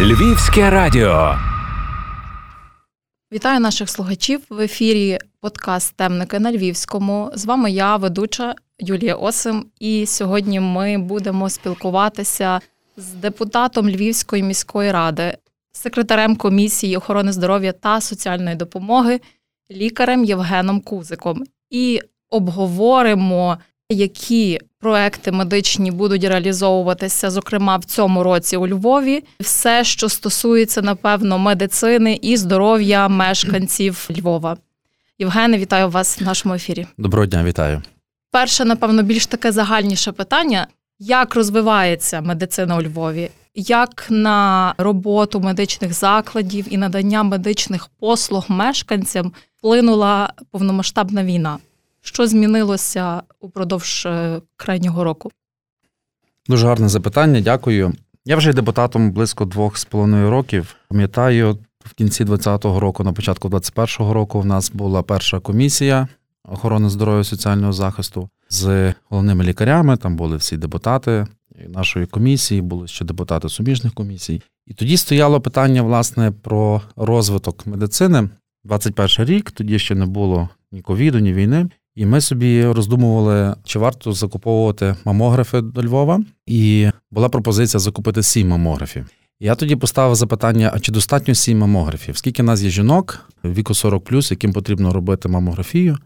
Львівське 0.00 0.70
радіо. 0.70 1.34
Вітаю 3.32 3.60
наших 3.60 3.90
слухачів 3.90 4.40
в 4.50 4.60
ефірі 4.60 5.18
подкаст 5.40 5.96
Темники 5.96 6.38
на 6.38 6.52
Львівському. 6.52 7.30
З 7.34 7.44
вами 7.44 7.70
я, 7.70 7.96
ведуча 7.96 8.54
Юлія 8.78 9.14
Осим. 9.14 9.66
І 9.80 10.06
сьогодні 10.06 10.60
ми 10.60 10.98
будемо 10.98 11.50
спілкуватися 11.50 12.60
з 12.96 13.12
депутатом 13.12 13.90
Львівської 13.90 14.42
міської 14.42 14.92
ради, 14.92 15.36
секретарем 15.72 16.36
комісії 16.36 16.96
охорони 16.96 17.32
здоров'я 17.32 17.72
та 17.72 18.00
соціальної 18.00 18.56
допомоги, 18.56 19.20
лікарем 19.70 20.24
Євгеном 20.24 20.80
Кузиком. 20.80 21.44
І 21.70 22.00
обговоримо, 22.30 23.58
які 23.90 24.60
проекти 24.80 25.32
медичні 25.32 25.90
будуть 25.90 26.24
реалізовуватися, 26.24 27.30
зокрема 27.30 27.76
в 27.76 27.84
цьому 27.84 28.22
році 28.22 28.56
у 28.56 28.66
Львові. 28.68 29.24
Все, 29.40 29.84
що 29.84 30.08
стосується, 30.08 30.82
напевно, 30.82 31.38
медицини 31.38 32.18
і 32.22 32.36
здоров'я 32.36 33.08
мешканців 33.08 34.08
Львова. 34.18 34.56
Євгене, 35.18 35.58
вітаю 35.58 35.88
вас 35.88 36.20
в 36.20 36.24
нашому 36.24 36.54
ефірі. 36.54 36.86
Доброго 36.98 37.26
дня, 37.26 37.44
вітаю. 37.44 37.82
Перше, 38.30 38.64
напевно, 38.64 39.02
більш 39.02 39.26
таке 39.26 39.52
загальніше 39.52 40.12
питання: 40.12 40.66
як 40.98 41.34
розвивається 41.34 42.20
медицина 42.20 42.76
у 42.76 42.82
Львові? 42.82 43.30
Як 43.54 44.06
на 44.10 44.74
роботу 44.78 45.40
медичних 45.40 45.92
закладів 45.92 46.66
і 46.70 46.76
надання 46.76 47.22
медичних 47.22 47.88
послуг 48.00 48.44
мешканцям 48.48 49.32
вплинула 49.58 50.32
повномасштабна 50.50 51.24
війна? 51.24 51.58
Що 52.02 52.26
змінилося 52.26 53.22
упродовж 53.40 54.06
е, 54.06 54.40
крайнього 54.56 55.04
року? 55.04 55.30
Дуже 56.48 56.66
гарне 56.66 56.88
запитання. 56.88 57.40
Дякую. 57.40 57.92
Я 58.24 58.36
вже 58.36 58.52
депутатом 58.52 59.12
близько 59.12 59.44
двох 59.44 59.78
з 59.78 59.84
половиною 59.84 60.30
років. 60.30 60.76
Пам'ятаю, 60.88 61.58
в 61.84 61.94
кінці 61.94 62.24
2020 62.24 62.80
року, 62.80 63.04
на 63.04 63.12
початку 63.12 63.48
2021 63.48 64.12
року, 64.12 64.40
в 64.40 64.46
нас 64.46 64.70
була 64.70 65.02
перша 65.02 65.40
комісія 65.40 66.08
охорони 66.44 66.88
здоров'я 66.88 67.24
соціального 67.24 67.72
захисту 67.72 68.28
з 68.48 68.94
головними 69.08 69.44
лікарями. 69.44 69.96
Там 69.96 70.16
були 70.16 70.36
всі 70.36 70.56
депутати 70.56 71.26
нашої 71.68 72.06
комісії, 72.06 72.60
були 72.60 72.88
ще 72.88 73.04
депутати 73.04 73.48
суміжних 73.48 73.94
комісій. 73.94 74.42
І 74.66 74.74
тоді 74.74 74.96
стояло 74.96 75.40
питання, 75.40 75.82
власне, 75.82 76.30
про 76.30 76.82
розвиток 76.96 77.66
медицини. 77.66 78.28
21 78.64 79.26
рік, 79.26 79.50
тоді 79.50 79.78
ще 79.78 79.94
не 79.94 80.06
було 80.06 80.48
ні 80.72 80.82
ковіду, 80.82 81.18
ні 81.18 81.32
війни. 81.32 81.68
І 82.00 82.06
ми 82.06 82.20
собі 82.20 82.66
роздумували, 82.66 83.54
чи 83.64 83.78
варто 83.78 84.12
закуповувати 84.12 84.96
мамографи 85.04 85.60
до 85.60 85.82
Львова. 85.82 86.20
І 86.46 86.88
була 87.10 87.28
пропозиція 87.28 87.80
закупити 87.80 88.22
сім 88.22 88.48
мамографів. 88.48 89.06
Я 89.40 89.54
тоді 89.54 89.76
поставив 89.76 90.14
запитання: 90.14 90.70
а 90.74 90.80
чи 90.80 90.92
достатньо 90.92 91.34
сім 91.34 91.58
мамографів? 91.58 92.16
Скільки 92.16 92.42
нас 92.42 92.62
є 92.62 92.70
жінок 92.70 93.30
віку 93.44 93.72
40+, 93.72 94.30
яким 94.30 94.52
потрібно 94.52 94.92
робити 94.92 95.28
мамографію? 95.28 95.98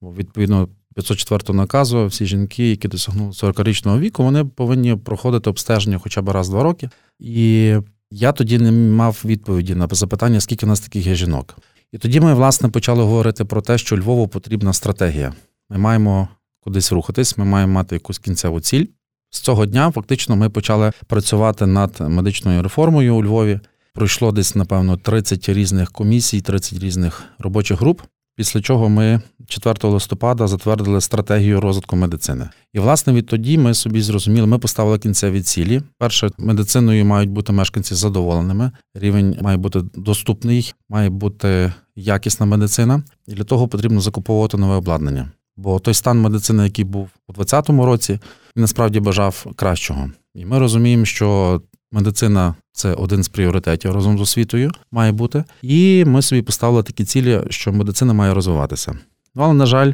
Бо 0.00 0.12
відповідно 0.12 0.68
504 0.94 1.58
наказу, 1.58 2.06
всі 2.06 2.26
жінки, 2.26 2.70
які 2.70 2.88
досягнули 2.88 3.30
40-річного 3.30 3.98
віку, 3.98 4.24
вони 4.24 4.44
повинні 4.44 4.96
проходити 4.96 5.50
обстеження 5.50 5.98
хоча 5.98 6.22
б 6.22 6.28
раз 6.28 6.48
в 6.48 6.50
два 6.50 6.62
роки. 6.62 6.90
І 7.18 7.74
я 8.10 8.32
тоді 8.32 8.58
не 8.58 8.72
мав 8.72 9.22
відповіді 9.24 9.74
на 9.74 9.88
запитання, 9.90 10.40
скільки 10.40 10.66
у 10.66 10.68
нас 10.68 10.80
таких 10.80 11.06
є 11.06 11.14
жінок. 11.14 11.56
І 11.92 11.98
тоді 11.98 12.20
ми, 12.20 12.34
власне, 12.34 12.68
почали 12.68 13.02
говорити 13.02 13.44
про 13.44 13.62
те, 13.62 13.78
що 13.78 13.96
Львову 13.96 14.28
потрібна 14.28 14.72
стратегія. 14.72 15.32
Ми 15.70 15.78
маємо 15.78 16.28
кудись 16.60 16.92
рухатись, 16.92 17.38
ми 17.38 17.44
маємо 17.44 17.72
мати 17.72 17.96
якусь 17.96 18.18
кінцеву 18.18 18.60
ціль. 18.60 18.86
З 19.30 19.40
цього 19.40 19.66
дня 19.66 19.90
фактично 19.90 20.36
ми 20.36 20.50
почали 20.50 20.92
працювати 21.06 21.66
над 21.66 22.00
медичною 22.00 22.62
реформою 22.62 23.16
у 23.16 23.24
Львові. 23.24 23.60
Пройшло 23.94 24.32
десь, 24.32 24.54
напевно, 24.54 24.96
30 24.96 25.48
різних 25.48 25.92
комісій, 25.92 26.40
30 26.40 26.78
різних 26.78 27.22
робочих 27.38 27.80
груп. 27.80 28.02
Після 28.36 28.60
чого 28.60 28.88
ми 28.88 29.20
4 29.48 29.88
листопада 29.88 30.46
затвердили 30.46 31.00
стратегію 31.00 31.60
розвитку 31.60 31.96
медицини. 31.96 32.48
І, 32.72 32.78
власне, 32.78 33.12
відтоді 33.12 33.58
ми 33.58 33.74
собі 33.74 34.02
зрозуміли, 34.02 34.46
ми 34.46 34.58
поставили 34.58 34.98
кінцеві 34.98 35.42
цілі. 35.42 35.82
Перше, 35.98 36.30
медициною 36.38 37.04
мають 37.04 37.30
бути 37.30 37.52
мешканці 37.52 37.94
задоволеними. 37.94 38.70
Рівень 38.94 39.38
має 39.42 39.56
бути 39.56 39.82
доступний, 39.94 40.74
має 40.88 41.10
бути 41.10 41.72
якісна 41.96 42.46
медицина, 42.46 43.02
і 43.26 43.34
для 43.34 43.44
того 43.44 43.68
потрібно 43.68 44.00
закуповувати 44.00 44.56
нове 44.56 44.74
обладнання. 44.74 45.30
Бо 45.56 45.78
той 45.78 45.94
стан 45.94 46.20
медицини, 46.20 46.64
який 46.64 46.84
був 46.84 47.10
у 47.28 47.32
2020 47.32 47.86
році, 47.86 48.12
він 48.56 48.60
насправді 48.60 49.00
бажав 49.00 49.46
кращого. 49.56 50.10
І 50.34 50.44
ми 50.44 50.58
розуміємо, 50.58 51.04
що 51.04 51.60
медицина 51.92 52.54
це 52.72 52.94
один 52.94 53.22
з 53.22 53.28
пріоритетів 53.28 53.92
разом 53.92 54.18
з 54.18 54.20
освітою 54.20 54.70
має 54.90 55.12
бути. 55.12 55.44
І 55.62 56.04
ми 56.06 56.22
собі 56.22 56.42
поставили 56.42 56.82
такі 56.82 57.04
цілі, 57.04 57.40
що 57.50 57.72
медицина 57.72 58.12
має 58.12 58.34
розвиватися. 58.34 58.98
Ну, 59.34 59.42
але, 59.42 59.54
на 59.54 59.66
жаль, 59.66 59.92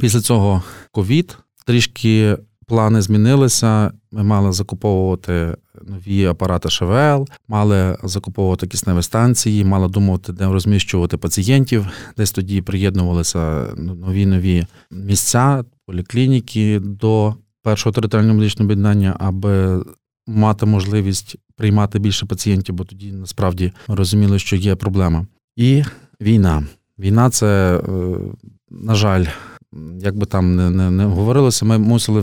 після 0.00 0.20
цього 0.20 0.62
ковід 0.92 1.38
трішки 1.66 2.36
плани 2.68 3.02
змінилися. 3.02 3.92
Ми 4.12 4.22
мали 4.22 4.52
закуповувати 4.52 5.56
нові 5.86 6.24
апарати 6.24 6.70
ШВЛ, 6.70 7.26
мали 7.48 7.96
закуповувати 8.02 8.66
кисневі 8.66 9.02
станції, 9.02 9.64
мали 9.64 9.88
думати, 9.88 10.32
де 10.32 10.46
розміщувати 10.46 11.16
пацієнтів. 11.16 11.86
Десь 12.16 12.32
тоді 12.32 12.62
приєднувалися 12.62 13.66
нові 13.76 14.26
нові 14.26 14.66
місця, 14.90 15.64
поліклініки 15.86 16.80
до 16.80 17.34
першого 17.62 17.92
територіального 17.92 18.38
медичного 18.38 18.66
об'єднання, 18.66 19.16
аби 19.18 19.84
мати 20.26 20.66
можливість 20.66 21.36
приймати 21.56 21.98
більше 21.98 22.26
пацієнтів, 22.26 22.74
бо 22.74 22.84
тоді 22.84 23.12
насправді 23.12 23.72
ми 23.88 23.94
розуміли, 23.94 24.38
що 24.38 24.56
є 24.56 24.74
проблема. 24.74 25.26
І 25.56 25.82
війна. 26.20 26.66
Війна 26.98 27.30
це, 27.30 27.80
е, 27.88 28.16
на 28.70 28.94
жаль, 28.94 29.24
як 29.98 30.16
би 30.16 30.26
там 30.26 30.56
не, 30.56 30.70
не, 30.70 30.90
не 30.90 31.04
говорилося, 31.04 31.64
ми 31.64 31.78
мусили 31.78 32.20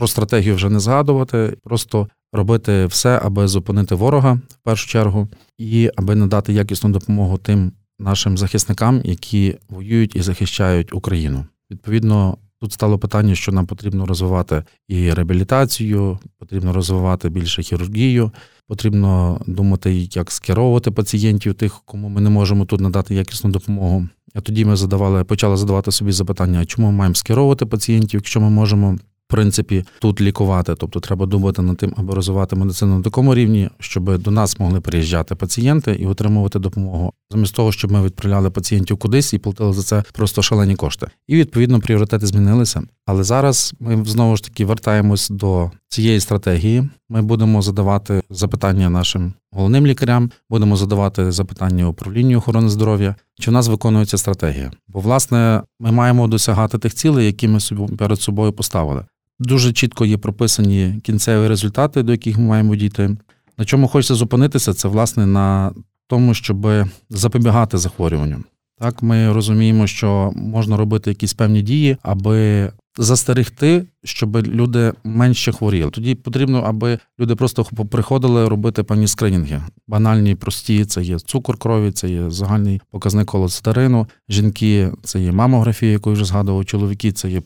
про 0.00 0.08
стратегію 0.08 0.54
вже 0.54 0.70
не 0.70 0.80
згадувати, 0.80 1.56
просто 1.64 2.08
робити 2.32 2.86
все, 2.86 3.20
аби 3.24 3.48
зупинити 3.48 3.94
ворога 3.94 4.32
в 4.32 4.64
першу 4.64 4.88
чергу, 4.88 5.28
і 5.58 5.90
аби 5.96 6.14
надати 6.14 6.52
якісну 6.52 6.90
допомогу 6.90 7.38
тим 7.38 7.72
нашим 7.98 8.38
захисникам, 8.38 9.00
які 9.04 9.56
воюють 9.68 10.16
і 10.16 10.22
захищають 10.22 10.94
Україну. 10.94 11.44
Відповідно, 11.70 12.38
тут 12.60 12.72
стало 12.72 12.98
питання, 12.98 13.34
що 13.34 13.52
нам 13.52 13.66
потрібно 13.66 14.06
розвивати 14.06 14.64
і 14.88 15.12
реабілітацію, 15.12 16.18
потрібно 16.38 16.72
розвивати 16.72 17.28
більше 17.28 17.62
хірургію, 17.62 18.32
потрібно 18.68 19.40
думати, 19.46 20.08
як 20.12 20.30
скеровувати 20.30 20.90
пацієнтів, 20.90 21.54
тих, 21.54 21.82
кому 21.84 22.08
ми 22.08 22.20
не 22.20 22.30
можемо 22.30 22.64
тут 22.64 22.80
надати 22.80 23.14
якісну 23.14 23.50
допомогу. 23.50 24.08
А 24.34 24.40
тоді 24.40 24.64
ми 24.64 24.76
задавали, 24.76 25.24
почали 25.24 25.56
задавати 25.56 25.92
собі 25.92 26.12
запитання, 26.12 26.64
чому 26.64 26.90
ми 26.90 26.96
маємо 26.96 27.14
скеровувати 27.14 27.66
пацієнтів, 27.66 28.20
якщо 28.20 28.40
ми 28.40 28.50
можемо 28.50 28.98
принципі 29.30 29.84
тут 29.98 30.20
лікувати. 30.20 30.74
Тобто 30.74 31.00
треба 31.00 31.26
думати 31.26 31.62
над 31.62 31.76
тим, 31.76 31.94
аби 31.96 32.14
розвивати 32.14 32.56
медицину 32.56 32.96
на 32.96 33.02
такому 33.02 33.34
рівні, 33.34 33.70
щоб 33.78 34.18
до 34.18 34.30
нас 34.30 34.58
могли 34.58 34.80
приїжджати 34.80 35.34
пацієнти 35.34 35.92
і 35.92 36.06
отримувати 36.06 36.58
допомогу, 36.58 37.12
замість 37.30 37.54
того, 37.54 37.72
щоб 37.72 37.92
ми 37.92 38.02
відправляли 38.02 38.50
пацієнтів 38.50 38.96
кудись 38.96 39.32
і 39.32 39.38
платили 39.38 39.72
за 39.72 39.82
це 39.82 40.04
просто 40.12 40.42
шалені 40.42 40.76
кошти. 40.76 41.06
І 41.28 41.36
відповідно 41.36 41.80
пріоритети 41.80 42.26
змінилися. 42.26 42.82
Але 43.06 43.24
зараз 43.24 43.74
ми 43.80 44.04
знову 44.04 44.36
ж 44.36 44.44
таки 44.44 44.64
вертаємось 44.64 45.28
до 45.30 45.70
цієї 45.88 46.20
стратегії. 46.20 46.88
Ми 47.08 47.22
будемо 47.22 47.62
задавати 47.62 48.22
запитання 48.30 48.90
нашим 48.90 49.32
головним 49.52 49.86
лікарям, 49.86 50.30
будемо 50.50 50.76
задавати 50.76 51.32
запитання 51.32 51.88
управлінню 51.88 52.38
охорони 52.38 52.68
здоров'я. 52.68 53.14
Чи 53.40 53.50
в 53.50 53.54
нас 53.54 53.68
виконується 53.68 54.18
стратегія? 54.18 54.70
Бо, 54.88 55.00
власне, 55.00 55.62
ми 55.80 55.92
маємо 55.92 56.28
досягати 56.28 56.78
тих 56.78 56.94
цілей, 56.94 57.26
які 57.26 57.48
ми 57.48 57.60
собі 57.60 57.96
перед 57.96 58.20
собою 58.20 58.52
поставили. 58.52 59.04
Дуже 59.40 59.72
чітко 59.72 60.04
є 60.04 60.16
прописані 60.16 61.00
кінцеві 61.02 61.48
результати, 61.48 62.02
до 62.02 62.12
яких 62.12 62.38
ми 62.38 62.44
маємо 62.44 62.76
дійти. 62.76 63.16
На 63.58 63.64
чому 63.64 63.88
хочеться 63.88 64.14
зупинитися, 64.14 64.74
це 64.74 64.88
власне 64.88 65.26
на 65.26 65.72
тому, 66.06 66.34
щоб 66.34 66.66
запобігати 67.10 67.78
захворюванню. 67.78 68.44
Так, 68.78 69.02
ми 69.02 69.32
розуміємо, 69.32 69.86
що 69.86 70.32
можна 70.36 70.76
робити 70.76 71.10
якісь 71.10 71.34
певні 71.34 71.62
дії, 71.62 71.96
аби 72.02 72.72
застерегти, 72.98 73.84
щоб 74.04 74.36
люди 74.36 74.92
менше 75.04 75.52
хворіли. 75.52 75.90
Тоді 75.90 76.14
потрібно, 76.14 76.62
аби 76.62 76.98
люди 77.20 77.36
просто 77.36 77.64
приходили 77.64 78.48
робити 78.48 78.82
певні 78.82 79.06
скринінги. 79.06 79.62
Банальні, 79.88 80.34
прості, 80.34 80.84
це 80.84 81.02
є 81.02 81.18
цукор 81.18 81.56
крові, 81.56 81.92
це 81.92 82.08
є 82.08 82.30
загальний 82.30 82.80
показник 82.90 83.30
холестерину. 83.30 84.06
Жінки 84.28 84.92
це 85.02 85.20
є 85.20 85.32
мамографія, 85.32 85.92
яку 85.92 86.12
вже 86.12 86.24
згадував. 86.24 86.64
Чоловіки 86.64 87.12
це 87.12 87.30
є 87.30 87.40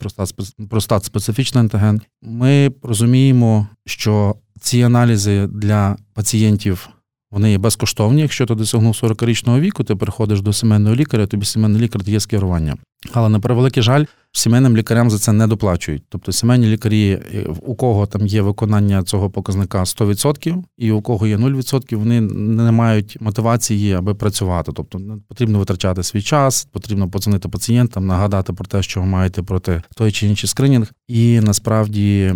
простат 0.71 1.05
специфічний 1.05 1.61
антиген. 1.61 2.01
Ми 2.23 2.73
розуміємо, 2.83 3.67
що 3.87 4.35
ці 4.61 4.83
аналізи 4.83 5.47
для 5.47 5.97
пацієнтів 6.15 6.89
Вони 7.35 7.51
є 7.51 7.59
безкоштовні. 7.59 8.23
Якщо 8.23 8.47
ти 8.47 8.55
досягнув 8.55 8.99
40-річного 9.03 9.61
віку, 9.61 9.85
ти 9.85 9.97
приходиш 9.97 10.41
до 10.41 10.53
сімейного 10.53 10.97
лікаря, 10.97 11.27
тобі 11.27 11.47
сімейний 11.47 11.83
лікар 11.83 12.03
дає 12.03 12.21
скерування. 12.21 12.77
Але 13.13 13.29
на 13.29 13.41
превеликий 13.41 13.83
жаль, 13.83 14.05
сімейним 14.33 14.77
лікарям 14.77 15.11
за 15.11 15.19
це 15.19 15.33
не 15.33 15.47
доплачують. 15.47 16.03
Тобто 16.09 16.33
сімейні 16.33 16.67
лікарі, 16.67 17.11
е, 17.35 17.47
у 17.63 17.75
кого 17.75 18.07
там 18.07 18.27
є 18.27 18.43
виконання 18.43 19.03
цього 19.03 19.31
показника 19.31 19.85
100%, 19.85 20.63
і 20.79 20.93
у 20.93 21.03
кого 21.03 21.27
є 21.27 21.37
0%, 21.37 21.97
вони 21.97 22.21
не 22.21 22.73
мають 22.73 23.17
мотивації, 23.21 23.93
аби 23.93 24.15
працювати. 24.15 24.73
Тобто 24.75 25.01
потрібно 25.29 25.59
витрачати 25.59 26.03
свій 26.03 26.23
час, 26.23 26.69
потрібно 26.73 27.11
подзвонити 27.11 27.49
пацієнтам, 27.49 28.07
нагадати 28.07 28.53
про 28.53 28.67
те, 28.67 28.83
що 28.83 29.01
ви 29.01 29.07
маєте 29.07 29.43
проти 29.43 29.83
той 29.97 30.13
чи 30.13 30.27
інший 30.27 30.49
скринінг. 30.49 30.93
І 31.09 31.41
насправді 31.41 32.35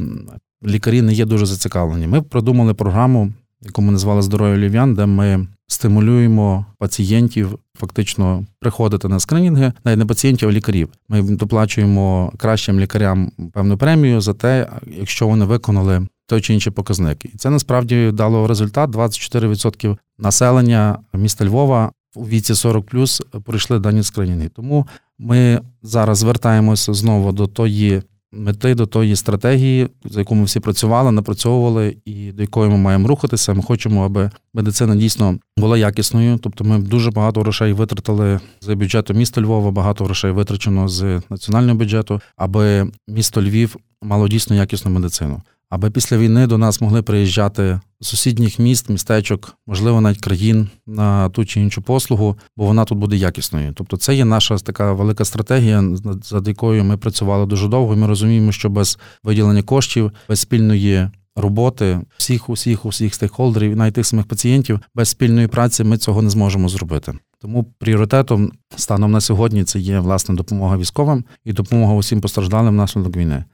лікарі 0.66 1.02
не 1.02 1.12
є 1.12 1.24
дуже 1.24 1.46
зацікавлені. 1.46 2.06
Ми 2.06 2.22
продумали 2.22 2.74
програму, 2.74 3.32
яку 3.62 3.82
ми 3.82 3.92
назвали 3.92 4.22
Здоров'я 4.22 4.56
лів'ян, 4.56 4.94
де 4.94 5.06
ми 5.06 5.46
стимулюємо 5.66 6.66
пацієнтів 6.78 7.58
фактично 7.78 8.44
приходити 8.60 9.08
на 9.08 9.20
скринінги, 9.20 9.72
навіть 9.84 9.98
не 9.98 10.06
пацієнтів, 10.06 10.48
а 10.48 10.52
лікарів. 10.52 10.88
Ми 11.08 11.22
доплачуємо 11.22 12.32
кращим 12.36 12.80
лікарям 12.80 13.32
певну 13.52 13.76
премію 13.78 14.20
за 14.20 14.34
те, 14.34 14.68
якщо 14.98 15.28
вони 15.28 15.44
виконали 15.44 16.06
той 16.26 16.40
чи 16.40 16.54
інший 16.54 16.72
показник. 16.72 17.24
І 17.24 17.38
це 17.38 17.50
насправді 17.50 18.10
дало 18.12 18.46
результат: 18.46 18.90
24% 18.90 19.98
населення 20.18 20.98
міста 21.14 21.44
Львова 21.44 21.92
у 22.14 22.26
віці 22.26 22.54
40 22.54 22.86
плюс 22.86 23.22
пройшли 23.44 23.78
дані 23.78 24.02
скринінги. 24.02 24.48
Тому 24.48 24.86
ми 25.18 25.60
зараз 25.82 26.18
звертаємося 26.18 26.94
знову 26.94 27.32
до 27.32 27.46
тої 27.46 28.02
мети 28.32 28.74
до 28.74 28.86
тої 28.86 29.16
стратегії, 29.16 29.88
за 30.04 30.18
яку 30.20 30.34
ми 30.34 30.44
всі 30.44 30.60
працювали, 30.60 31.12
напрацьовували, 31.12 31.96
і 32.04 32.32
до 32.32 32.42
якої 32.42 32.70
ми 32.70 32.76
маємо 32.76 33.08
рухатися. 33.08 33.54
Ми 33.54 33.62
хочемо, 33.62 34.04
аби 34.04 34.30
медицина 34.54 34.96
дійсно 34.96 35.38
була 35.56 35.78
якісною. 35.78 36.38
Тобто, 36.38 36.64
ми 36.64 36.78
дуже 36.78 37.10
багато 37.10 37.40
грошей 37.40 37.72
витратили 37.72 38.40
з 38.60 38.74
бюджету 38.74 39.14
міста 39.14 39.40
Львова, 39.40 39.70
багато 39.70 40.04
грошей 40.04 40.30
витрачено 40.30 40.88
з 40.88 41.22
національного 41.30 41.78
бюджету, 41.78 42.20
аби 42.36 42.92
місто 43.08 43.42
Львів 43.42 43.76
мало 44.02 44.28
дійсно 44.28 44.56
якісну 44.56 44.90
медицину 44.90 45.42
аби 45.70 45.90
після 45.90 46.18
війни 46.18 46.46
до 46.46 46.58
нас 46.58 46.80
могли 46.80 47.02
приїжджати 47.02 47.80
з 48.00 48.06
сусідніх 48.06 48.58
міст, 48.58 48.88
містечок, 48.88 49.54
можливо, 49.66 50.00
навіть 50.00 50.20
країн 50.20 50.68
на 50.86 51.28
ту 51.28 51.44
чи 51.44 51.60
іншу 51.60 51.82
послугу, 51.82 52.38
бо 52.56 52.64
вона 52.64 52.84
тут 52.84 52.98
буде 52.98 53.16
якісною. 53.16 53.72
Тобто, 53.74 53.96
це 53.96 54.14
є 54.14 54.24
наша 54.24 54.58
така 54.58 54.92
велика 54.92 55.24
стратегія, 55.24 55.84
за 56.22 56.42
якою 56.46 56.84
ми 56.84 56.96
працювали 56.96 57.46
дуже 57.46 57.68
довго. 57.68 57.94
і 57.94 57.96
Ми 57.96 58.06
розуміємо, 58.06 58.52
що 58.52 58.70
без 58.70 58.98
виділення 59.24 59.62
коштів, 59.62 60.12
без 60.28 60.40
спільної. 60.40 61.08
Роботи 61.40 62.00
всіх, 62.16 62.48
усіх, 62.48 62.86
усіх 62.86 63.14
стейкхолдерів, 63.14 63.76
навіть 63.76 63.94
тих 63.94 64.06
самих 64.06 64.26
пацієнтів 64.26 64.80
без 64.94 65.08
спільної 65.08 65.46
праці 65.46 65.84
ми 65.84 65.98
цього 65.98 66.22
не 66.22 66.30
зможемо 66.30 66.68
зробити. 66.68 67.12
Тому 67.40 67.64
пріоритетом 67.78 68.52
станом 68.76 69.12
на 69.12 69.20
сьогодні 69.20 69.64
це 69.64 69.78
є 69.78 70.00
власне 70.00 70.34
допомога 70.34 70.76
військовим 70.76 71.24
і 71.44 71.52
допомога 71.52 71.94
усім 71.94 72.20
постраждалим 72.20 72.74
внаслідок 72.74 73.16
війни. 73.16 73.44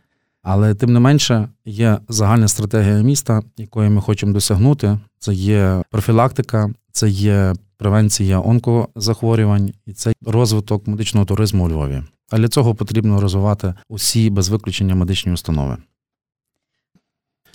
Але 0.44 0.74
тим 0.74 0.92
не 0.92 1.00
менше 1.00 1.48
є 1.64 1.98
загальна 2.08 2.48
стратегія 2.48 3.02
міста, 3.02 3.42
якої 3.56 3.90
ми 3.90 4.00
хочемо 4.00 4.32
досягнути. 4.32 4.98
Це 5.18 5.34
є 5.34 5.82
профілактика, 5.90 6.70
це 6.92 7.08
є 7.08 7.54
превенція 7.76 8.40
онкозахворювань 8.40 9.72
і 9.86 9.92
це 9.92 10.12
розвиток 10.26 10.86
медичного 10.86 11.26
туризму 11.26 11.64
у 11.64 11.68
Львові. 11.68 12.02
А 12.30 12.38
для 12.38 12.48
цього 12.48 12.74
потрібно 12.74 13.20
розвивати 13.20 13.74
усі 13.88 14.30
без 14.30 14.48
виключення 14.48 14.94
медичні 14.94 15.32
установи. 15.32 15.76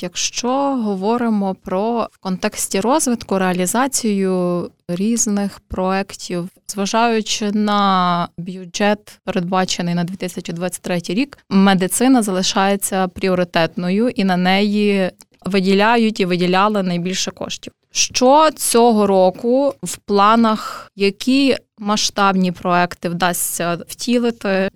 Якщо 0.03 0.49
говоримо 0.75 1.55
про 1.55 2.07
в 2.11 2.17
контексті 2.17 2.79
розвитку 2.79 3.39
реалізацію 3.39 4.69
різних 4.87 5.59
проєктів, 5.59 6.49
зважаючи 6.67 7.51
на 7.51 8.27
бюджет, 8.37 9.19
передбачений 9.23 9.95
на 9.95 10.03
2023 10.03 11.01
рік, 11.07 11.37
медицина 11.49 12.21
залишається 12.21 13.07
пріоритетною 13.07 14.09
і 14.09 14.23
на 14.23 14.37
неї 14.37 15.11
виділяють 15.45 16.19
і 16.19 16.25
виділяли 16.25 16.83
найбільше 16.83 17.31
коштів. 17.31 17.73
Що 17.91 18.49
цього 18.55 19.07
року 19.07 19.73
в 19.83 19.97
планах, 19.97 20.91
які 20.95 21.57
масштабні 21.79 22.51
проекти 22.51 23.09
вдасться 23.09 23.77
втілити? 23.87 24.69